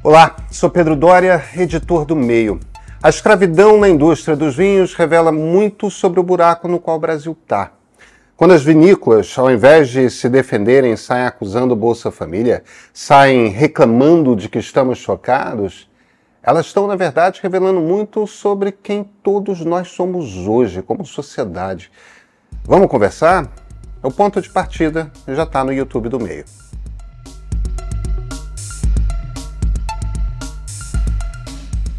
Olá, 0.04 0.36
sou 0.50 0.68
Pedro 0.68 0.94
Dória, 0.94 1.42
editor 1.56 2.04
do 2.04 2.14
Meio. 2.14 2.60
A 3.02 3.08
escravidão 3.08 3.78
na 3.78 3.88
indústria 3.88 4.36
dos 4.36 4.54
vinhos 4.54 4.92
revela 4.92 5.32
muito 5.32 5.90
sobre 5.90 6.20
o 6.20 6.22
buraco 6.22 6.68
no 6.68 6.78
qual 6.78 6.98
o 6.98 7.00
Brasil 7.00 7.34
está. 7.42 7.77
Quando 8.38 8.52
as 8.52 8.62
vinícolas, 8.62 9.36
ao 9.36 9.50
invés 9.50 9.88
de 9.88 10.08
se 10.08 10.28
defenderem, 10.28 10.96
saem 10.96 11.26
acusando 11.26 11.72
o 11.74 11.76
Bolsa 11.76 12.12
Família, 12.12 12.62
saem 12.94 13.48
reclamando 13.48 14.36
de 14.36 14.48
que 14.48 14.60
estamos 14.60 14.98
chocados, 14.98 15.90
elas 16.40 16.66
estão, 16.66 16.86
na 16.86 16.94
verdade, 16.94 17.40
revelando 17.42 17.80
muito 17.80 18.28
sobre 18.28 18.70
quem 18.70 19.02
todos 19.24 19.64
nós 19.64 19.88
somos 19.88 20.36
hoje, 20.36 20.82
como 20.82 21.04
sociedade. 21.04 21.90
Vamos 22.62 22.86
conversar? 22.86 23.50
O 24.04 24.10
ponto 24.12 24.40
de 24.40 24.48
partida 24.48 25.10
já 25.26 25.42
está 25.42 25.64
no 25.64 25.72
YouTube 25.72 26.08
do 26.08 26.20
meio. 26.20 26.44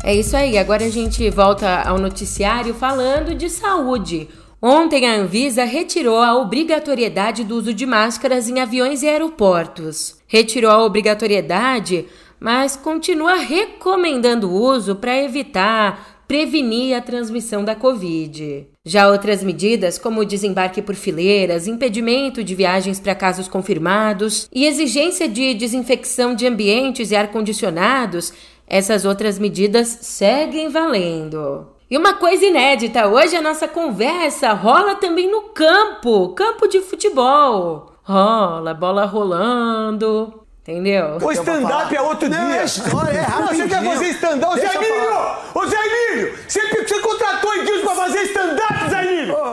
É 0.01 0.15
isso 0.15 0.37
aí, 0.37 0.57
agora 0.57 0.85
a 0.85 0.89
gente 0.89 1.29
volta 1.29 1.81
ao 1.81 1.97
noticiário 1.97 2.73
falando 2.73 3.35
de 3.35 3.49
saúde. 3.49 4.29
Ontem, 4.61 5.07
a 5.07 5.15
Anvisa 5.15 5.63
retirou 5.63 6.17
a 6.17 6.35
obrigatoriedade 6.35 7.45
do 7.45 7.55
uso 7.55 7.73
de 7.73 7.85
máscaras 7.85 8.49
em 8.49 8.59
aviões 8.59 9.01
e 9.01 9.07
aeroportos. 9.07 10.17
Retirou 10.27 10.69
a 10.69 10.83
obrigatoriedade, 10.83 12.05
mas 12.39 12.75
continua 12.75 13.35
recomendando 13.35 14.49
o 14.49 14.61
uso 14.61 14.97
para 14.97 15.17
evitar, 15.17 16.23
prevenir 16.27 16.93
a 16.93 17.01
transmissão 17.01 17.63
da 17.63 17.73
Covid. 17.73 18.67
Já 18.85 19.09
outras 19.09 19.41
medidas, 19.41 19.97
como 19.97 20.25
desembarque 20.25 20.81
por 20.81 20.93
fileiras, 20.93 21.65
impedimento 21.65 22.43
de 22.43 22.53
viagens 22.53 22.99
para 22.99 23.15
casos 23.15 23.47
confirmados 23.47 24.49
e 24.53 24.65
exigência 24.65 25.27
de 25.29 25.53
desinfecção 25.53 26.35
de 26.35 26.45
ambientes 26.45 27.11
e 27.11 27.15
ar-condicionados, 27.15 28.33
essas 28.67 29.05
outras 29.05 29.39
medidas 29.39 29.99
seguem 30.01 30.67
valendo. 30.67 31.78
E 31.89 31.97
uma 31.97 32.13
coisa 32.13 32.45
inédita, 32.45 33.07
hoje 33.07 33.35
a 33.35 33.41
nossa 33.41 33.67
conversa 33.67 34.53
rola 34.53 34.93
também 34.95 35.31
no 35.31 35.41
campo, 35.49 36.29
campo 36.35 36.67
de 36.67 36.81
futebol. 36.81 37.93
Rola, 38.03 38.75
bola 38.75 39.05
rolando, 39.05 40.39
Entendeu? 40.61 41.17
O 41.19 41.31
stand-up 41.31 41.95
é 41.95 41.99
outro 41.99 42.29
não, 42.29 42.45
dia. 42.45 42.57
É 42.57 42.65
história, 42.65 43.17
é 43.17 43.21
rapidinho. 43.21 43.67
Você 43.67 43.75
quer 43.75 43.83
fazer 43.83 44.05
stand-up? 44.09 44.53
Ô, 44.53 44.57
Zé 44.57 44.75
Emílio! 44.75 45.09
Ô, 45.55 45.65
Zé 45.65 45.77
Emílio! 45.77 46.37
Você, 46.47 46.59
você 46.61 46.99
contratou 46.99 47.55
Edilson 47.55 47.85
pra 47.87 47.95
fazer 47.95 48.21
stand-up! 48.25 48.78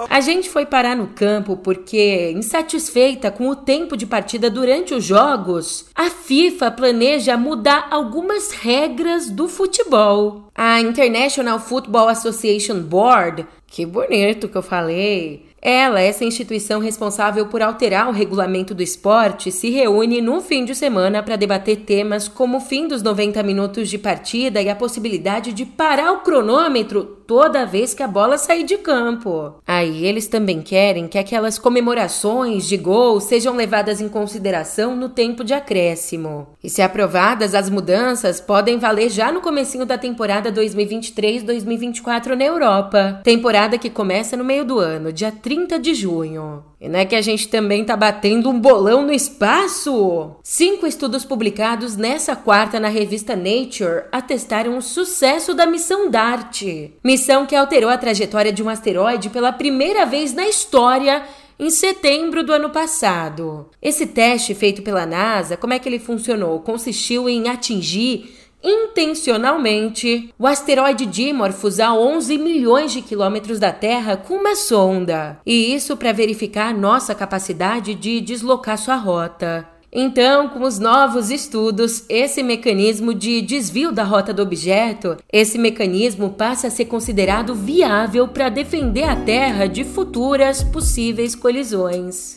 A 0.09 0.21
gente 0.21 0.51
foi 0.51 0.67
parar 0.67 0.97
no 0.97 1.09
campo 1.09 1.57
porque, 1.57 2.33
insatisfeita 2.37 3.31
com 3.31 3.49
o 3.49 3.57
tempo 3.57 3.97
de 3.97 4.07
partida 4.07 4.51
durante 4.51 4.95
os 4.95 5.05
jogos, 5.05 5.87
a 5.95 6.11
FIFA 6.11 6.71
planeja 6.71 7.37
mudar 7.37 7.89
algumas 7.91 8.51
regras 8.51 9.31
do 9.31 9.49
futebol. 9.49 10.49
A 10.55 10.81
International 10.81 11.59
Football 11.59 12.09
Association 12.09 12.81
Board, 12.81 13.47
que 13.67 13.85
bonito 13.85 14.49
que 14.49 14.57
eu 14.57 14.63
falei, 14.63 15.47
ela, 15.69 16.01
essa 16.01 16.25
instituição 16.25 16.79
responsável 16.79 17.47
por 17.47 17.61
alterar 17.61 18.09
o 18.09 18.13
regulamento 18.13 18.73
do 18.73 18.85
esporte, 18.85 19.51
se 19.51 19.69
reúne 19.69 20.23
no 20.23 20.41
fim 20.41 20.65
de 20.65 20.77
semana 20.77 21.25
para 21.25 21.35
debater 21.35 21.79
temas 21.79 22.29
como 22.29 22.59
o 22.59 22.61
fim 22.61 22.87
dos 22.87 23.03
90 23.03 23.43
minutos 23.43 23.89
de 23.89 23.99
partida 23.99 24.63
e 24.63 24.69
a 24.69 24.77
possibilidade 24.77 25.53
de 25.53 25.67
parar 25.67 26.13
o 26.13 26.21
cronômetro 26.21 27.03
toda 27.27 27.67
vez 27.67 27.93
que 27.93 28.05
a 28.05 28.07
bola 28.07 28.39
sair 28.39 28.63
de 28.63 28.79
campo. 28.79 29.57
Aí 29.67 30.07
eles 30.07 30.29
também 30.29 30.63
querem 30.63 31.09
que 31.09 31.19
aquelas 31.19 31.59
comemorações 31.59 32.69
de 32.69 32.77
gol 32.77 33.19
sejam 33.21 33.57
levadas 33.57 34.01
em 34.01 34.09
consideração 34.09 34.95
no 34.95 35.09
tempo 35.09 35.43
de 35.43 35.53
acréscimo. 35.53 36.47
E 36.63 36.71
se 36.71 36.81
aprovadas, 36.81 37.57
as 37.57 37.69
mudanças 37.69 38.41
podem 38.41 38.79
valer 38.79 39.11
já 39.11 39.33
no 39.33 39.41
comecinho 39.41 39.85
da 39.85 39.99
temporada 39.99 40.53
2023-2024 40.53 42.37
na 42.37 42.45
Europa. 42.45 43.21
Temporada 43.25 43.77
que 43.77 43.91
começa 43.91 44.37
no 44.37 44.45
meio 44.45 44.65
do 44.65 44.79
ano, 44.79 45.13
dia 45.13 45.33
30 45.33 45.56
de 45.65 45.95
junho. 45.95 46.63
E 46.79 46.89
não 46.89 46.99
é 46.99 47.07
que 47.07 47.15
a 47.15 47.23
gente 47.23 47.49
também 47.49 47.85
tá 47.85 47.97
batendo 47.97 48.51
um 48.51 48.61
bolão 48.61 49.03
no 49.03 49.13
espaço? 49.13 50.37
Cinco 50.43 50.87
estudos 50.87 51.25
publicados 51.25 51.97
nessa 51.97 52.37
quarta 52.37 52.79
na 52.79 52.89
revista 52.89 53.35
Nature 53.35 54.05
atestaram 54.13 54.77
o 54.77 54.83
sucesso 54.83 55.55
da 55.55 55.65
missão 55.65 56.11
DART. 56.11 56.93
Missão 57.03 57.47
que 57.47 57.57
alterou 57.57 57.89
a 57.89 57.97
trajetória 57.97 58.53
de 58.53 58.63
um 58.63 58.69
asteroide 58.69 59.31
pela 59.31 59.53
primeira 59.53 60.05
vez 60.05 60.35
na 60.35 60.47
história 60.47 61.23
em 61.59 61.71
setembro 61.71 62.45
do 62.45 62.53
ano 62.53 62.69
passado. 62.69 63.71
Esse 63.81 64.07
teste 64.07 64.55
feito 64.55 64.83
pela 64.83 65.07
NASA, 65.07 65.57
como 65.57 65.73
é 65.73 65.79
que 65.79 65.89
ele 65.89 65.99
funcionou? 65.99 66.61
Consistiu 66.61 67.29
em 67.29 67.49
atingir 67.49 68.36
intencionalmente 68.63 70.33
o 70.39 70.47
asteroide 70.47 71.07
Dimorphos 71.07 71.81
a 71.81 71.95
11 71.95 72.39
milhões 72.39 72.93
de 72.93 73.03
quilômetros 73.03 73.59
da 73.59 73.73
Terra 73.73 74.17
com 74.17 74.35
uma 74.35 74.57
sonda, 74.57 75.39
e 75.45 75.75
isso 75.75 75.97
para 75.97 76.13
verificar 76.13 76.75
nossa 76.75 77.15
capacidade 77.15 77.95
de 77.95 78.21
deslocar 78.21 78.79
sua 78.79 78.97
rota. 78.97 79.67
Então, 79.99 80.51
com 80.51 80.63
os 80.63 80.79
novos 80.79 81.31
estudos, 81.31 82.05
esse 82.09 82.43
mecanismo 82.43 83.15
de 83.15 83.41
desvio 83.41 83.91
da 83.91 84.05
rota 84.05 84.31
do 84.31 84.43
objeto, 84.43 85.17
esse 85.33 85.57
mecanismo 85.57 86.31
passa 86.31 86.67
a 86.67 86.71
ser 86.71 86.85
considerado 86.85 87.55
viável 87.55 88.29
para 88.29 88.51
defender 88.51 89.05
a 89.05 89.17
Terra 89.17 89.67
de 89.67 89.85
futuras 89.85 90.63
possíveis 90.63 91.35
colisões. 91.35 92.35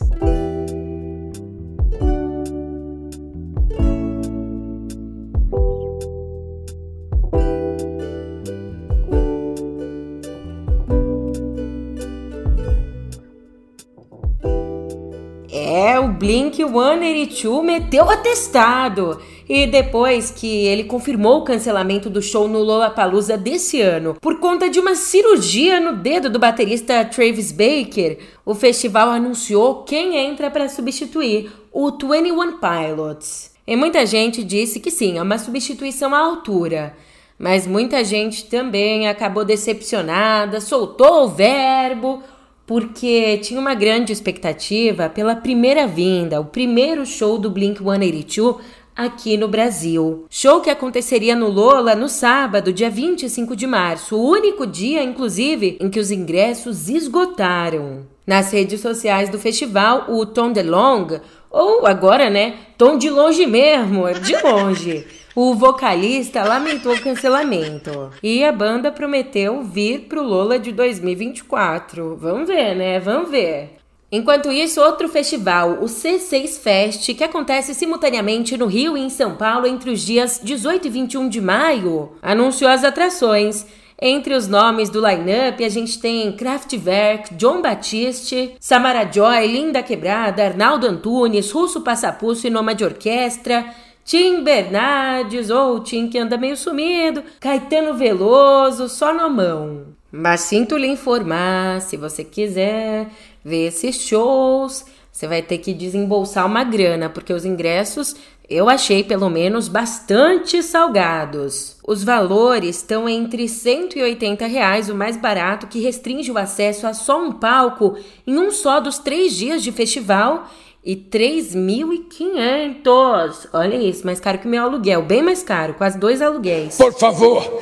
Blink-182 16.70 17.62
meteu 17.62 18.08
atestado. 18.08 19.20
E 19.48 19.66
depois 19.66 20.30
que 20.30 20.46
ele 20.66 20.84
confirmou 20.84 21.38
o 21.38 21.44
cancelamento 21.44 22.08
do 22.08 22.22
show 22.22 22.46
no 22.46 22.60
Lollapalooza 22.60 23.36
desse 23.36 23.80
ano 23.80 24.16
por 24.20 24.38
conta 24.38 24.70
de 24.70 24.78
uma 24.78 24.94
cirurgia 24.94 25.80
no 25.80 25.96
dedo 25.96 26.30
do 26.30 26.38
baterista 26.38 27.04
Travis 27.04 27.50
Baker, 27.50 28.18
o 28.46 28.54
festival 28.54 29.10
anunciou 29.10 29.82
quem 29.82 30.16
entra 30.16 30.50
para 30.50 30.68
substituir 30.68 31.50
o 31.72 31.90
21 31.90 32.58
Pilots. 32.60 33.50
E 33.66 33.74
muita 33.74 34.06
gente 34.06 34.44
disse 34.44 34.78
que 34.78 34.90
sim, 34.90 35.18
é 35.18 35.22
uma 35.22 35.38
substituição 35.38 36.14
à 36.14 36.18
altura. 36.18 36.94
Mas 37.38 37.66
muita 37.66 38.04
gente 38.04 38.44
também 38.44 39.08
acabou 39.08 39.44
decepcionada, 39.44 40.60
soltou 40.60 41.24
o 41.24 41.28
verbo, 41.28 42.22
porque 42.70 43.36
tinha 43.38 43.58
uma 43.58 43.74
grande 43.74 44.12
expectativa 44.12 45.08
pela 45.08 45.34
primeira 45.34 45.88
vinda, 45.88 46.40
o 46.40 46.44
primeiro 46.44 47.04
show 47.04 47.36
do 47.36 47.50
Blink 47.50 47.82
182 47.82 48.58
aqui 48.94 49.36
no 49.36 49.48
Brasil. 49.48 50.24
Show 50.30 50.60
que 50.60 50.70
aconteceria 50.70 51.34
no 51.34 51.48
Lola 51.48 51.96
no 51.96 52.08
sábado, 52.08 52.72
dia 52.72 52.88
25 52.88 53.56
de 53.56 53.66
março, 53.66 54.16
o 54.16 54.24
único 54.24 54.68
dia, 54.68 55.02
inclusive, 55.02 55.78
em 55.80 55.90
que 55.90 55.98
os 55.98 56.12
ingressos 56.12 56.88
esgotaram. 56.88 58.06
Nas 58.24 58.52
redes 58.52 58.80
sociais 58.80 59.28
do 59.28 59.36
festival, 59.36 60.04
o 60.08 60.24
Tom 60.24 60.52
DeLong, 60.52 61.20
ou 61.50 61.88
agora, 61.88 62.30
né, 62.30 62.54
Tom 62.78 62.96
de 62.96 63.10
longe 63.10 63.46
mesmo, 63.46 64.04
de 64.20 64.36
longe. 64.44 65.04
O 65.34 65.54
vocalista 65.54 66.42
lamentou 66.42 66.92
o 66.92 67.00
cancelamento 67.00 68.10
e 68.20 68.44
a 68.44 68.50
banda 68.50 68.90
prometeu 68.90 69.62
vir 69.62 70.08
pro 70.08 70.24
Lola 70.24 70.58
de 70.58 70.72
2024. 70.72 72.16
Vamos 72.16 72.48
ver, 72.48 72.74
né? 72.74 72.98
Vamos 72.98 73.30
ver. 73.30 73.76
Enquanto 74.10 74.50
isso, 74.50 74.80
outro 74.80 75.08
festival, 75.08 75.78
o 75.80 75.84
C6 75.84 76.58
Fest, 76.60 77.14
que 77.14 77.22
acontece 77.22 77.74
simultaneamente 77.74 78.56
no 78.56 78.66
Rio 78.66 78.96
e 78.96 79.00
em 79.00 79.08
São 79.08 79.36
Paulo 79.36 79.68
entre 79.68 79.90
os 79.90 80.00
dias 80.00 80.40
18 80.42 80.88
e 80.88 80.90
21 80.90 81.28
de 81.28 81.40
maio, 81.40 82.10
anunciou 82.20 82.68
as 82.68 82.82
atrações. 82.82 83.64
Entre 84.02 84.34
os 84.34 84.48
nomes 84.48 84.90
do 84.90 85.06
line-up, 85.06 85.62
a 85.62 85.68
gente 85.68 86.00
tem 86.00 86.32
Kraftwerk, 86.32 87.34
John 87.34 87.62
Batiste, 87.62 88.56
Samara 88.58 89.08
Joy, 89.08 89.46
Linda 89.46 89.80
Quebrada, 89.80 90.42
Arnaldo 90.42 90.88
Antunes, 90.88 91.52
Russo 91.52 91.82
Passapuço 91.82 92.46
e 92.48 92.50
Noma 92.50 92.74
de 92.74 92.82
Orquestra, 92.82 93.66
Tim 94.10 94.42
Bernardes, 94.42 95.50
ou 95.50 95.78
Tim 95.78 96.08
que 96.08 96.18
anda 96.18 96.36
meio 96.36 96.56
sumido, 96.56 97.22
Caetano 97.38 97.94
Veloso, 97.94 98.88
só 98.88 99.14
na 99.14 99.28
mão. 99.28 99.84
Mas 100.10 100.40
sinto 100.40 100.76
lhe 100.76 100.88
informar, 100.88 101.80
se 101.80 101.96
você 101.96 102.24
quiser 102.24 103.06
ver 103.44 103.68
esses 103.68 104.00
shows, 104.00 104.84
você 105.12 105.28
vai 105.28 105.42
ter 105.42 105.58
que 105.58 105.72
desembolsar 105.72 106.44
uma 106.44 106.64
grana, 106.64 107.08
porque 107.08 107.32
os 107.32 107.44
ingressos 107.44 108.16
eu 108.48 108.68
achei 108.68 109.04
pelo 109.04 109.30
menos 109.30 109.68
bastante 109.68 110.60
salgados. 110.60 111.76
Os 111.86 112.02
valores 112.02 112.78
estão 112.78 113.08
entre 113.08 113.48
180 113.48 114.44
reais, 114.44 114.90
o 114.90 114.94
mais 114.96 115.16
barato, 115.16 115.68
que 115.68 115.78
restringe 115.78 116.32
o 116.32 116.36
acesso 116.36 116.84
a 116.84 116.92
só 116.92 117.22
um 117.22 117.30
palco 117.30 117.96
em 118.26 118.36
um 118.36 118.50
só 118.50 118.80
dos 118.80 118.98
três 118.98 119.36
dias 119.36 119.62
de 119.62 119.70
festival, 119.70 120.50
e 120.84 120.94
3.500. 120.96 123.48
Olha 123.52 123.76
isso, 123.76 124.04
mais 124.06 124.20
caro 124.20 124.38
que 124.38 124.48
meu 124.48 124.62
aluguel, 124.62 125.02
bem 125.02 125.22
mais 125.22 125.42
caro, 125.42 125.74
quase 125.74 125.98
dois 125.98 126.22
aluguéis. 126.22 126.76
Por 126.76 126.94
favor, 126.94 127.60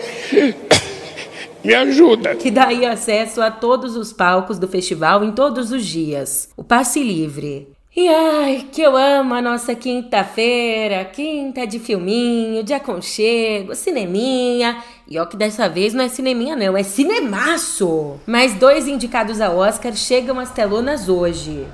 me 1.64 1.74
ajuda. 1.74 2.36
Que 2.36 2.50
daí 2.50 2.84
acesso 2.86 3.42
a 3.42 3.50
todos 3.50 3.96
os 3.96 4.12
palcos 4.12 4.58
do 4.58 4.68
festival 4.68 5.24
em 5.24 5.32
todos 5.32 5.72
os 5.72 5.84
dias. 5.84 6.48
O 6.56 6.62
passe 6.62 7.02
livre. 7.02 7.66
E 7.96 8.06
ai, 8.06 8.66
que 8.70 8.80
eu 8.80 8.96
amo 8.96 9.34
a 9.34 9.42
nossa 9.42 9.74
quinta-feira, 9.74 11.04
quinta 11.06 11.66
de 11.66 11.80
filminho, 11.80 12.62
de 12.62 12.72
aconchego, 12.72 13.74
cineminha. 13.74 14.84
E 15.08 15.18
ó 15.18 15.26
que 15.26 15.36
dessa 15.36 15.68
vez 15.68 15.92
não 15.92 16.04
é 16.04 16.08
cineminha 16.08 16.54
não, 16.54 16.76
é 16.76 16.84
cinemaço. 16.84 18.20
Mais 18.24 18.54
dois 18.54 18.86
indicados 18.86 19.40
ao 19.40 19.56
Oscar 19.56 19.92
chegam 19.96 20.38
às 20.38 20.52
telonas 20.52 21.08
hoje. 21.08 21.66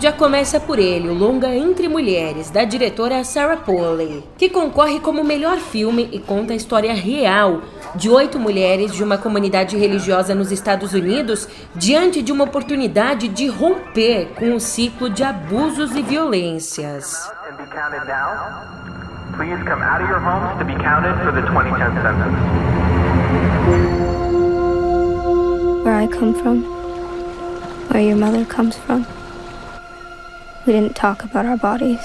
Já 0.00 0.12
começa 0.12 0.60
por 0.60 0.78
ele, 0.78 1.08
o 1.08 1.14
longa 1.14 1.54
Entre 1.54 1.88
Mulheres, 1.88 2.50
da 2.50 2.64
diretora 2.64 3.24
Sarah 3.24 3.56
Polley, 3.56 4.22
que 4.36 4.50
concorre 4.50 5.00
como 5.00 5.24
melhor 5.24 5.58
filme 5.58 6.08
e 6.12 6.18
conta 6.18 6.52
a 6.52 6.56
história 6.56 6.92
real 6.92 7.62
de 7.94 8.10
oito 8.10 8.38
mulheres 8.38 8.92
de 8.92 9.02
uma 9.02 9.16
comunidade 9.16 9.76
religiosa 9.76 10.34
nos 10.34 10.50
Estados 10.52 10.92
Unidos 10.92 11.48
diante 11.74 12.22
de 12.22 12.32
uma 12.32 12.44
oportunidade 12.44 13.28
de 13.28 13.46
romper 13.46 14.28
com 14.36 14.54
o 14.54 14.60
ciclo 14.60 15.08
de 15.08 15.22
abusos 15.22 15.94
e 15.94 16.02
violências. 16.02 17.30
Where 25.84 26.02
I 26.02 26.08
come 26.08 26.34
from, 26.34 26.62
where 27.90 28.02
your 28.02 28.16
mother 28.16 28.44
comes 28.46 28.76
from. 28.76 29.04
We 30.66 30.72
didn't 30.72 30.94
talk 30.94 31.24
about 31.24 31.46
our 31.46 31.58
bodies. 31.58 32.00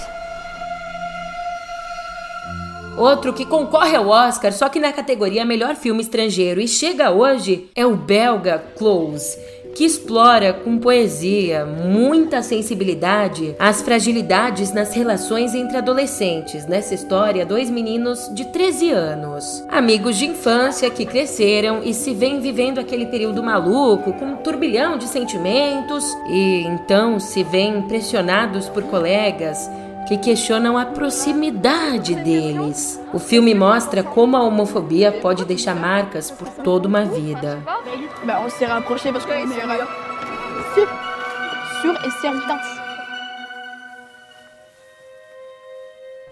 Outro 2.98 3.32
que 3.32 3.46
concorre 3.46 3.96
ao 3.96 4.10
Oscar, 4.10 4.52
só 4.52 4.68
que 4.68 4.78
na 4.78 4.92
categoria 4.92 5.46
Melhor 5.46 5.78
Filme 5.78 6.02
Estrangeiro 6.02 6.60
e 6.60 6.68
chega 6.68 7.12
hoje, 7.12 7.70
é 7.74 7.86
o 7.86 7.96
belga 7.96 8.62
Close 8.78 9.38
que 9.76 9.86
explora 9.86 10.54
com 10.54 10.78
poesia, 10.78 11.66
muita 11.66 12.42
sensibilidade, 12.42 13.56
as 13.60 13.82
fragilidades 13.82 14.74
nas 14.74 14.94
relações 14.94 15.54
entre 15.54 15.78
adolescentes. 15.78 16.66
Nessa 16.66 16.94
história, 16.94 17.46
dois 17.46 17.70
meninos 17.70 18.30
de 18.34 18.46
13 18.46 18.92
anos, 18.92 19.64
amigos 19.70 20.18
de 20.18 20.26
infância 20.26 20.90
que 20.90 21.06
cresceram 21.06 21.82
e 21.84 21.94
se 21.94 22.14
vêm 22.14 22.40
vivendo 22.40 22.80
aquele 22.80 23.06
período 23.06 23.44
maluco, 23.44 24.14
com 24.14 24.26
um 24.26 24.38
turbilhão 24.38 24.98
de 24.98 25.08
sentimentos, 25.08 26.06
e 26.30 26.64
então 26.66 27.20
se 27.20 27.44
veem 27.44 27.80
impressionados 27.80 28.68
por 28.70 28.84
colegas 28.84 29.70
que 30.10 30.18
questionam 30.18 30.76
a 30.76 30.88
proximidade 30.88 32.16
deles. 32.16 33.00
O 33.14 33.20
filme 33.20 33.54
mostra 33.54 34.02
como 34.02 34.36
a 34.36 34.42
homofobia 34.42 35.12
pode 35.12 35.46
deixar 35.46 35.76
marcas 35.76 36.32
por 36.32 36.48
toda 36.50 36.88
uma 36.88 37.06
vida. 37.06 37.62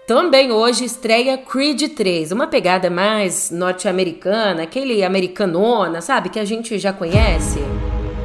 Também 0.08 0.50
hoje 0.50 0.84
estreia 0.84 1.38
Creed 1.38 1.94
3, 1.94 2.32
uma 2.32 2.48
pegada 2.48 2.90
mais 2.90 3.52
norte-americana, 3.52 4.64
aquele 4.64 5.04
americanona, 5.04 6.00
sabe, 6.00 6.30
que 6.30 6.40
a 6.40 6.44
gente 6.44 6.80
já 6.80 6.92
conhece. 6.92 7.60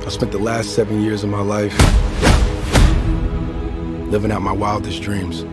I 0.05 0.09
spent 0.09 0.31
the 0.31 0.43
last 0.43 0.71
seven 0.71 1.03
years 1.03 1.23
of 1.23 1.27
my 1.27 1.43
life 1.43 1.77
living 4.13 4.32
out 4.32 4.43
my 4.43 4.52
wildest 4.52 5.02
dreams. 5.02 5.43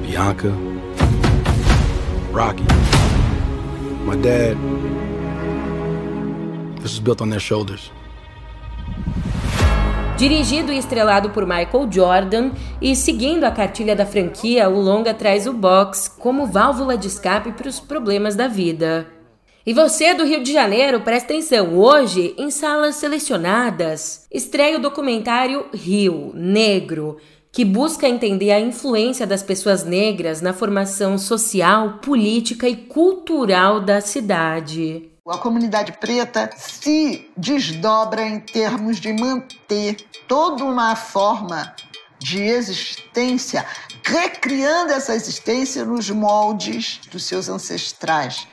Bianca, 0.00 0.48
Rocky, 2.32 2.64
my 4.06 4.16
dad. 4.16 4.56
This 6.80 6.98
built 6.98 7.20
on 7.20 7.28
their 7.28 7.40
shoulders. 7.40 7.92
Dirigido 10.16 10.72
e 10.72 10.78
estrelado 10.78 11.28
por 11.28 11.44
Michael 11.44 11.90
Jordan 11.90 12.52
e 12.80 12.96
seguindo 12.96 13.44
a 13.44 13.50
cartilha 13.50 13.94
da 13.94 14.06
franquia, 14.06 14.70
o 14.70 14.80
longa 14.80 15.12
traz 15.12 15.46
o 15.46 15.52
box 15.52 16.08
como 16.08 16.46
válvula 16.46 16.96
de 16.96 17.08
escape 17.08 17.52
para 17.52 17.68
os 17.68 17.80
problemas 17.80 18.34
da 18.34 18.48
vida. 18.48 19.13
E 19.66 19.72
você 19.72 20.12
do 20.12 20.26
Rio 20.26 20.42
de 20.42 20.52
Janeiro, 20.52 21.00
presta 21.00 21.32
atenção, 21.32 21.78
hoje, 21.78 22.34
em 22.36 22.50
salas 22.50 22.96
selecionadas, 22.96 24.26
estreia 24.30 24.76
o 24.76 24.82
documentário 24.82 25.70
Rio 25.72 26.32
Negro, 26.34 27.16
que 27.50 27.64
busca 27.64 28.06
entender 28.06 28.50
a 28.50 28.60
influência 28.60 29.26
das 29.26 29.42
pessoas 29.42 29.82
negras 29.82 30.42
na 30.42 30.52
formação 30.52 31.16
social, 31.16 31.94
política 32.02 32.68
e 32.68 32.76
cultural 32.76 33.80
da 33.80 34.02
cidade. 34.02 35.10
A 35.26 35.38
comunidade 35.38 35.92
preta 35.92 36.50
se 36.58 37.26
desdobra 37.34 38.20
em 38.20 38.40
termos 38.40 39.00
de 39.00 39.14
manter 39.14 39.96
toda 40.28 40.62
uma 40.62 40.94
forma 40.94 41.74
de 42.18 42.42
existência, 42.42 43.64
recriando 44.04 44.92
essa 44.92 45.14
existência 45.14 45.86
nos 45.86 46.10
moldes 46.10 47.00
dos 47.10 47.24
seus 47.24 47.48
ancestrais. 47.48 48.46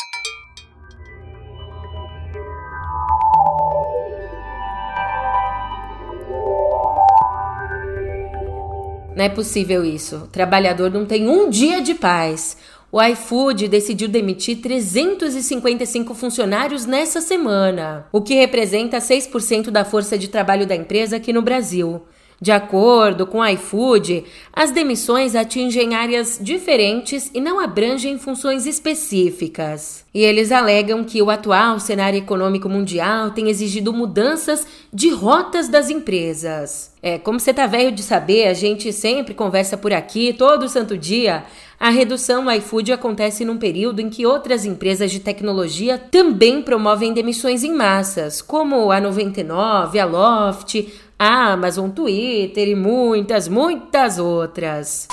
Não 9.16 9.26
é 9.26 9.30
possível 9.30 9.84
isso. 9.84 10.16
O 10.18 10.28
trabalhador 10.28 10.90
não 10.90 11.06
tem 11.06 11.28
um 11.28 11.50
dia 11.50 11.82
de 11.82 11.94
paz. 11.94 12.58
O 12.92 13.02
iFood 13.02 13.68
decidiu 13.68 14.08
demitir 14.08 14.58
355 14.62 16.14
funcionários 16.14 16.86
nessa 16.86 17.22
semana, 17.22 18.06
o 18.12 18.22
que 18.22 18.34
representa 18.34 18.98
6% 18.98 19.70
da 19.72 19.86
força 19.86 20.18
de 20.18 20.28
trabalho 20.28 20.68
da 20.68 20.76
empresa 20.76 21.16
aqui 21.16 21.32
no 21.32 21.42
Brasil. 21.42 22.02
De 22.42 22.52
acordo 22.52 23.28
com 23.28 23.38
o 23.38 23.46
iFood, 23.46 24.24
as 24.52 24.72
demissões 24.72 25.36
atingem 25.36 25.94
áreas 25.94 26.40
diferentes 26.42 27.30
e 27.36 27.40
não 27.40 27.60
abrangem 27.60 28.18
funções 28.18 28.66
específicas. 28.66 30.04
E 30.12 30.24
eles 30.24 30.52
alegam 30.52 31.04
que 31.04 31.22
o 31.22 31.30
atual 31.30 31.80
cenário 31.80 32.18
econômico 32.18 32.68
mundial 32.68 33.30
tem 33.30 33.48
exigido 33.48 33.94
mudanças 33.94 34.66
de 34.92 35.12
rotas 35.12 35.70
das 35.70 35.92
empresas. 35.92 36.92
É, 37.00 37.20
como 37.20 37.40
você 37.40 37.54
tá 37.54 37.68
velho 37.68 37.92
de 37.92 38.02
saber, 38.02 38.48
a 38.48 38.54
gente 38.56 38.92
sempre 38.92 39.36
conversa 39.36 39.78
por 39.78 39.94
aqui 39.94 40.34
todo 40.34 40.68
santo 40.68 40.98
dia. 40.98 41.44
A 41.80 41.90
redução 41.90 42.44
no 42.44 42.52
iFood 42.52 42.92
acontece 42.92 43.46
num 43.46 43.58
período 43.58 44.02
em 44.02 44.10
que 44.10 44.26
outras 44.26 44.66
empresas 44.66 45.12
de 45.12 45.20
tecnologia 45.20 45.98
também 45.98 46.62
promovem 46.62 47.14
demissões 47.14 47.64
em 47.64 47.74
massas, 47.74 48.42
como 48.42 48.92
a 48.92 49.00
99, 49.00 50.00
a 50.00 50.06
Loft, 50.06 50.88
Amazon, 51.24 51.92
Twitter 51.92 52.68
e 52.68 52.74
muitas, 52.74 53.48
muitas 53.48 54.18
outras. 54.18 55.08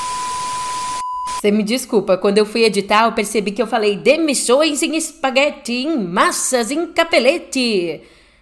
Você 1.29 1.51
me 1.51 1.63
desculpa, 1.63 2.17
quando 2.17 2.39
eu 2.39 2.47
fui 2.47 2.65
editar, 2.65 3.05
eu 3.05 3.13
percebi 3.13 3.51
que 3.51 3.61
eu 3.61 3.67
falei 3.67 3.95
demissões 3.95 4.83
em 4.83 4.97
espaguete, 4.97 5.71
em 5.71 5.99
massas, 5.99 6.71
em 6.71 6.87
capelete. 6.87 8.01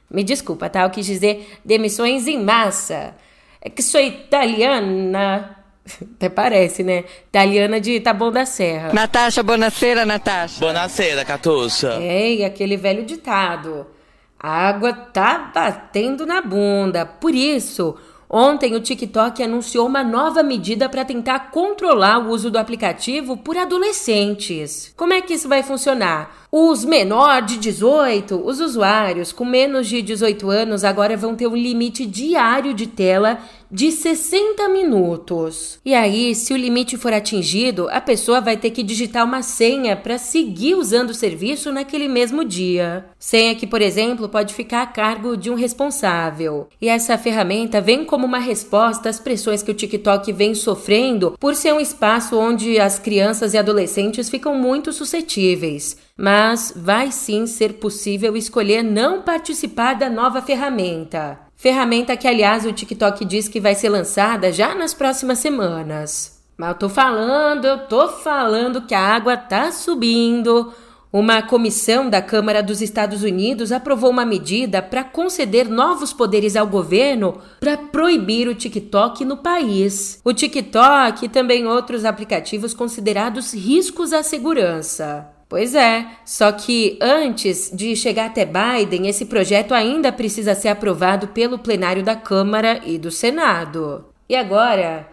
Me 0.09 0.23
desculpa, 0.23 0.71
tá? 0.71 0.83
Eu 0.83 0.91
quis 0.91 1.07
dizer 1.07 1.59
demissões 1.65 2.29
em 2.29 2.41
massa. 2.41 3.17
É 3.61 3.69
que 3.69 3.83
sou 3.83 4.01
italiana. 4.01 5.57
Até 6.15 6.29
parece, 6.29 6.85
né? 6.85 7.03
Italiana 7.27 7.81
de 7.81 7.99
Taboão 7.99 8.31
da 8.31 8.47
Serra. 8.47 8.93
Natasha, 8.93 9.43
buonasera, 9.43 10.07
Natasha. 10.07 10.61
Buonasera, 10.61 11.25
Catuça. 11.25 11.99
É, 12.01 12.45
aquele 12.45 12.77
velho 12.77 13.05
ditado. 13.05 13.89
A 14.38 14.68
água 14.68 14.92
tá 14.92 15.51
batendo 15.55 16.27
na 16.27 16.40
bunda. 16.40 17.07
Por 17.07 17.35
isso, 17.35 17.96
ontem 18.29 18.75
o 18.75 18.81
TikTok 18.81 19.42
anunciou 19.42 19.87
uma 19.87 20.05
nova 20.05 20.42
medida 20.42 20.88
para 20.88 21.05
tentar 21.05 21.51
controlar 21.51 22.18
o 22.18 22.31
uso 22.31 22.51
do 22.51 22.59
aplicativo 22.59 23.37
por 23.37 23.57
adolescentes. 23.57 24.92
Como 24.96 25.12
é 25.12 25.22
que 25.22 25.35
isso 25.35 25.49
vai 25.49 25.62
funcionar? 25.62 26.46
Os 26.53 26.85
menores 26.85 27.53
de 27.53 27.59
18, 27.59 28.40
os 28.44 28.61
usuários 28.61 29.33
com 29.33 29.44
menos 29.44 29.88
de 29.88 30.01
18 30.01 30.49
anos 30.51 30.85
agora 30.85 31.16
vão 31.16 31.35
ter 31.35 31.46
um 31.46 31.57
limite 31.57 32.07
diário 32.07 32.72
de 32.72 32.87
tela 32.87 33.38
de 33.71 33.91
60 33.91 34.69
minutos. 34.69 35.79
E 35.85 35.95
aí, 35.95 36.35
se 36.35 36.53
o 36.53 36.57
limite 36.57 36.97
for 36.97 37.13
atingido, 37.13 37.89
a 37.91 38.01
pessoa 38.01 38.41
vai 38.41 38.57
ter 38.57 38.71
que 38.71 38.83
digitar 38.83 39.25
uma 39.25 39.43
senha 39.43 39.97
para 39.97 40.19
seguir 40.19 40.75
usando 40.75 41.11
o 41.11 41.15
serviço 41.15 41.73
naquele 41.73 42.09
mesmo 42.09 42.45
dia. 42.45 43.07
Senha 43.19 43.55
que, 43.55 43.67
por 43.67 43.83
exemplo, 43.83 44.29
pode 44.29 44.55
ficar 44.55 44.83
a 44.83 44.87
cargo 44.87 45.37
de 45.37 45.51
um 45.51 45.55
responsável. 45.55 46.69
E 46.81 46.89
essa 46.89 47.19
ferramenta 47.19 47.81
vem 47.81 48.05
como 48.05 48.27
uma 48.27 48.39
resposta 48.39 49.09
às 49.09 49.19
pressões 49.19 49.63
que 49.63 49.71
o 49.71 49.75
TikTok 49.75 50.33
vem 50.33 50.55
sofrendo 50.55 51.37
por 51.39 51.55
ser 51.55 51.73
um 51.73 51.81
espaço 51.81 52.39
onde 52.39 52.79
as 52.79 52.99
crianças 52.99 53.55
e 53.55 53.59
adolescentes 53.59 54.29
ficam 54.29 54.55
muito 54.55 54.93
suscetíveis 54.93 55.97
mas 56.17 56.73
vai 56.75 57.13
sim 57.13 57.47
ser 57.47 57.75
possível 57.75 58.37
escolher 58.37 58.83
não 58.83 59.21
participar 59.21 59.95
da 59.95 60.09
nova 60.09 60.41
ferramenta. 60.41 61.46
Ferramenta 61.57 62.16
que, 62.16 62.29
aliás, 62.29 62.66
o 62.66 62.73
TikTok 62.73 63.25
diz 63.25 63.49
que 63.49 63.61
vai 63.61 63.75
ser 63.75 63.88
lançada 63.88 64.53
já 64.53 64.75
nas 64.75 64.92
próximas 64.92 65.38
semanas. 65.38 66.38
Mas 66.57 66.69
eu 66.69 66.75
tô 66.75 66.88
falando, 66.88 67.64
eu 67.64 67.87
tô 67.87 68.09
falando 68.09 68.83
que 68.83 68.95
a 68.95 69.01
água 69.01 69.37
tá 69.37 69.73
subindo. 69.73 70.73
Uma 71.12 71.40
comissão 71.40 72.11
da 72.11 72.21
Câmara 72.21 72.62
dos 72.62 72.83
Estados 72.83 73.23
Unidos 73.23 73.73
aprovou 73.73 74.11
uma 74.11 74.27
medida 74.27 74.83
para 74.83 75.03
conceder 75.03 75.66
novos 75.66 76.12
poderes 76.12 76.57
ao 76.57 76.66
governo 76.66 77.40
para 77.59 77.77
proibir 77.77 78.49
o 78.49 78.55
TikTok 78.55 79.25
no 79.25 79.38
país. 79.38 80.21
O 80.23 80.35
TikTok 80.35 81.25
e 81.25 81.29
também 81.29 81.66
outros 81.66 82.05
aplicativos 82.05 82.75
considerados 82.75 83.55
riscos 83.55 84.12
à 84.12 84.23
segurança. 84.23 85.36
Pois 85.49 85.77
é, 85.77 86.05
só 86.25 86.51
que 86.51 86.99
antes 87.01 87.71
de 87.73 87.95
chegar 87.95 88.27
até 88.27 88.45
Biden, 88.45 89.07
esse 89.07 89.25
projeto 89.25 89.73
ainda 89.73 90.11
precisa 90.11 90.57
ser 90.57 90.69
aprovado 90.69 91.29
pelo 91.29 91.59
plenário 91.59 92.03
da 92.03 92.17
Câmara 92.17 92.81
e 92.85 92.99
do 92.99 93.13
Senado. 93.13 94.05
E 94.29 94.35
agora? 94.35 95.07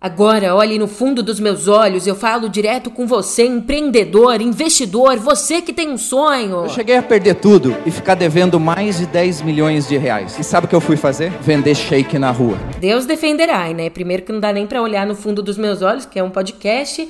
Agora, 0.00 0.54
olhe 0.54 0.78
no 0.78 0.86
fundo 0.86 1.22
dos 1.22 1.40
meus 1.40 1.68
olhos, 1.68 2.06
eu 2.06 2.14
falo 2.14 2.48
direto 2.48 2.90
com 2.90 3.06
você, 3.06 3.44
empreendedor, 3.44 4.40
investidor, 4.40 5.18
você 5.18 5.60
que 5.60 5.72
tem 5.72 5.90
um 5.90 5.98
sonho. 5.98 6.64
Eu 6.64 6.68
cheguei 6.68 6.96
a 6.96 7.02
perder 7.02 7.34
tudo 7.34 7.74
e 7.84 7.90
ficar 7.90 8.14
devendo 8.14 8.60
mais 8.60 8.98
de 8.98 9.06
10 9.06 9.42
milhões 9.42 9.88
de 9.88 9.96
reais. 9.98 10.38
E 10.38 10.44
sabe 10.44 10.66
o 10.66 10.68
que 10.68 10.76
eu 10.76 10.80
fui 10.80 10.96
fazer? 10.96 11.30
Vender 11.40 11.74
shake 11.74 12.18
na 12.18 12.30
rua. 12.30 12.56
Deus 12.78 13.04
defenderá, 13.04 13.68
né? 13.74 13.90
Primeiro 13.90 14.22
que 14.22 14.32
não 14.32 14.40
dá 14.40 14.52
nem 14.52 14.66
para 14.66 14.80
olhar 14.80 15.06
no 15.06 15.14
fundo 15.14 15.42
dos 15.42 15.58
meus 15.58 15.82
olhos, 15.82 16.06
que 16.06 16.18
é 16.18 16.22
um 16.22 16.30
podcast, 16.30 17.08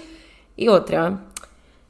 e 0.57 0.69
outra, 0.69 1.21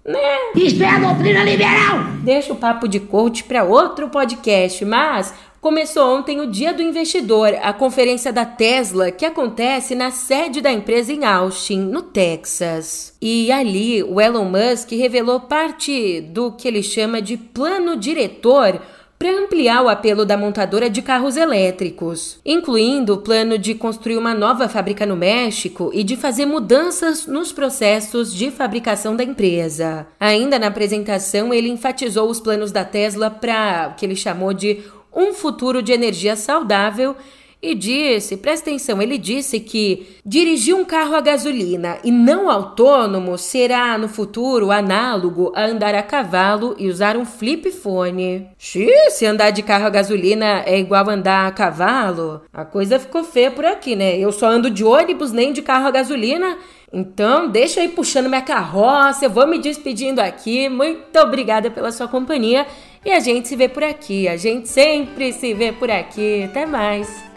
né? 0.07 0.53
Isto 0.55 0.83
é 0.83 0.89
a 0.89 0.99
doutrina 1.01 1.43
liberal! 1.43 1.99
Deixa 2.23 2.53
o 2.53 2.57
papo 2.57 2.87
de 2.87 3.01
coach 3.01 3.45
para 3.45 3.65
outro 3.65 4.09
podcast, 4.09 4.85
mas 4.85 5.35
começou 5.61 6.17
ontem 6.17 6.41
o 6.41 6.47
Dia 6.47 6.73
do 6.73 6.81
Investidor, 6.81 7.57
a 7.61 7.73
conferência 7.73 8.33
da 8.33 8.45
Tesla, 8.45 9.11
que 9.11 9.27
acontece 9.27 9.97
na 9.97 10.13
sede 10.13 10.61
da 10.61 10.73
empresa 10.73 11.13
em 11.13 11.25
Austin, 11.25 11.81
no 11.81 12.03
Texas. 12.03 13.17
E 13.21 13.51
ali, 13.51 14.03
o 14.05 14.21
Elon 14.21 14.45
Musk 14.45 14.93
revelou 14.93 15.41
parte 15.41 16.21
do 16.21 16.53
que 16.53 16.69
ele 16.69 16.85
chama 16.85 17.21
de 17.21 17.37
plano 17.37 17.97
diretor 17.97 18.81
para 19.19 19.31
ampliar 19.31 19.83
o 19.83 19.89
apelo 19.89 20.25
da 20.25 20.37
montadora 20.37 20.91
de 20.91 21.01
carros 21.01 21.37
elétricos, 21.37 22.39
incluindo 22.45 23.15
o 23.15 23.19
plano 23.19 23.59
de 23.59 23.75
construir 23.75 24.17
uma 24.17 24.35
nova 24.35 24.69
fábrica 24.69 25.07
no 25.07 25.17
México 25.17 25.91
e 25.95 26.05
de 26.05 26.17
fazer 26.17 26.47
mudanças 26.47 27.27
nos 27.27 27.53
processos 27.53 28.35
de 28.35 28.51
fabricação 28.51 29.17
da 29.17 29.25
empresa. 29.25 30.07
Ainda 30.21 30.59
na 30.59 30.67
apresentação, 30.67 31.53
ele 31.53 31.69
enfatizou 31.69 32.29
os 32.29 32.41
planos 32.41 32.71
da 32.73 32.85
Tesla 32.85 33.31
para 33.31 33.93
o 33.93 33.97
que 33.97 34.05
ele 34.05 34.17
chamou 34.17 34.53
de 34.53 34.83
um 35.15 35.33
futuro 35.33 35.83
de 35.83 35.93
energia 35.93 36.37
saudável 36.37 37.17
e 37.67 37.75
disse, 37.75 38.37
presta 38.37 38.71
atenção, 38.71 39.03
ele 39.03 39.19
disse 39.19 39.59
que 39.59 40.17
dirigir 40.25 40.75
um 40.75 40.85
carro 40.85 41.17
a 41.17 41.21
gasolina 41.21 41.99
e 42.05 42.13
não 42.13 42.49
autônomo 42.49 43.37
será 43.37 43.99
no 43.99 44.09
futuro 44.09 44.71
análogo 44.71 45.53
a 45.55 45.65
andar 45.65 45.95
a 45.95 46.03
cavalo 46.03 46.77
e 46.79 46.89
usar 46.89 47.17
um 47.17 47.25
flip 47.25 47.71
phone. 47.73 48.47
Xiii, 48.57 49.11
se 49.11 49.27
andar 49.27 49.51
de 49.51 49.63
carro 49.63 49.87
a 49.87 49.91
gasolina 49.91 50.63
é 50.65 50.79
igual 50.79 51.11
andar 51.11 51.49
a 51.49 51.51
cavalo, 51.51 52.43
a 52.53 52.65
coisa 52.65 53.01
ficou 53.01 53.25
feia 53.25 53.51
por 53.51 53.65
aqui, 53.65 53.97
né? 53.97 54.17
Eu 54.17 54.31
só 54.31 54.47
ando 54.47 54.71
de 54.71 54.85
ônibus 54.85 55.33
nem 55.33 55.53
de 55.53 55.61
carro 55.61 55.89
a 55.89 55.91
gasolina. 55.91 56.57
Então, 56.93 57.49
deixa 57.49 57.81
aí 57.81 57.89
puxando 57.89 58.29
minha 58.29 58.41
carroça, 58.41 59.25
eu 59.25 59.31
vou 59.31 59.47
me 59.47 59.59
despedindo 59.59 60.21
aqui. 60.21 60.69
Muito 60.69 61.19
obrigada 61.19 61.71
pela 61.71 61.91
sua 61.91 62.07
companhia 62.07 62.65
e 63.05 63.11
a 63.11 63.21
gente 63.21 63.49
se 63.49 63.57
vê 63.57 63.69
por 63.69 63.83
aqui. 63.83 64.29
A 64.29 64.37
gente 64.37 64.69
sempre 64.69 65.33
se 65.33 65.53
vê 65.53 65.73
por 65.73 65.91
aqui. 65.91 66.45
Até 66.45 66.65
mais. 66.65 67.36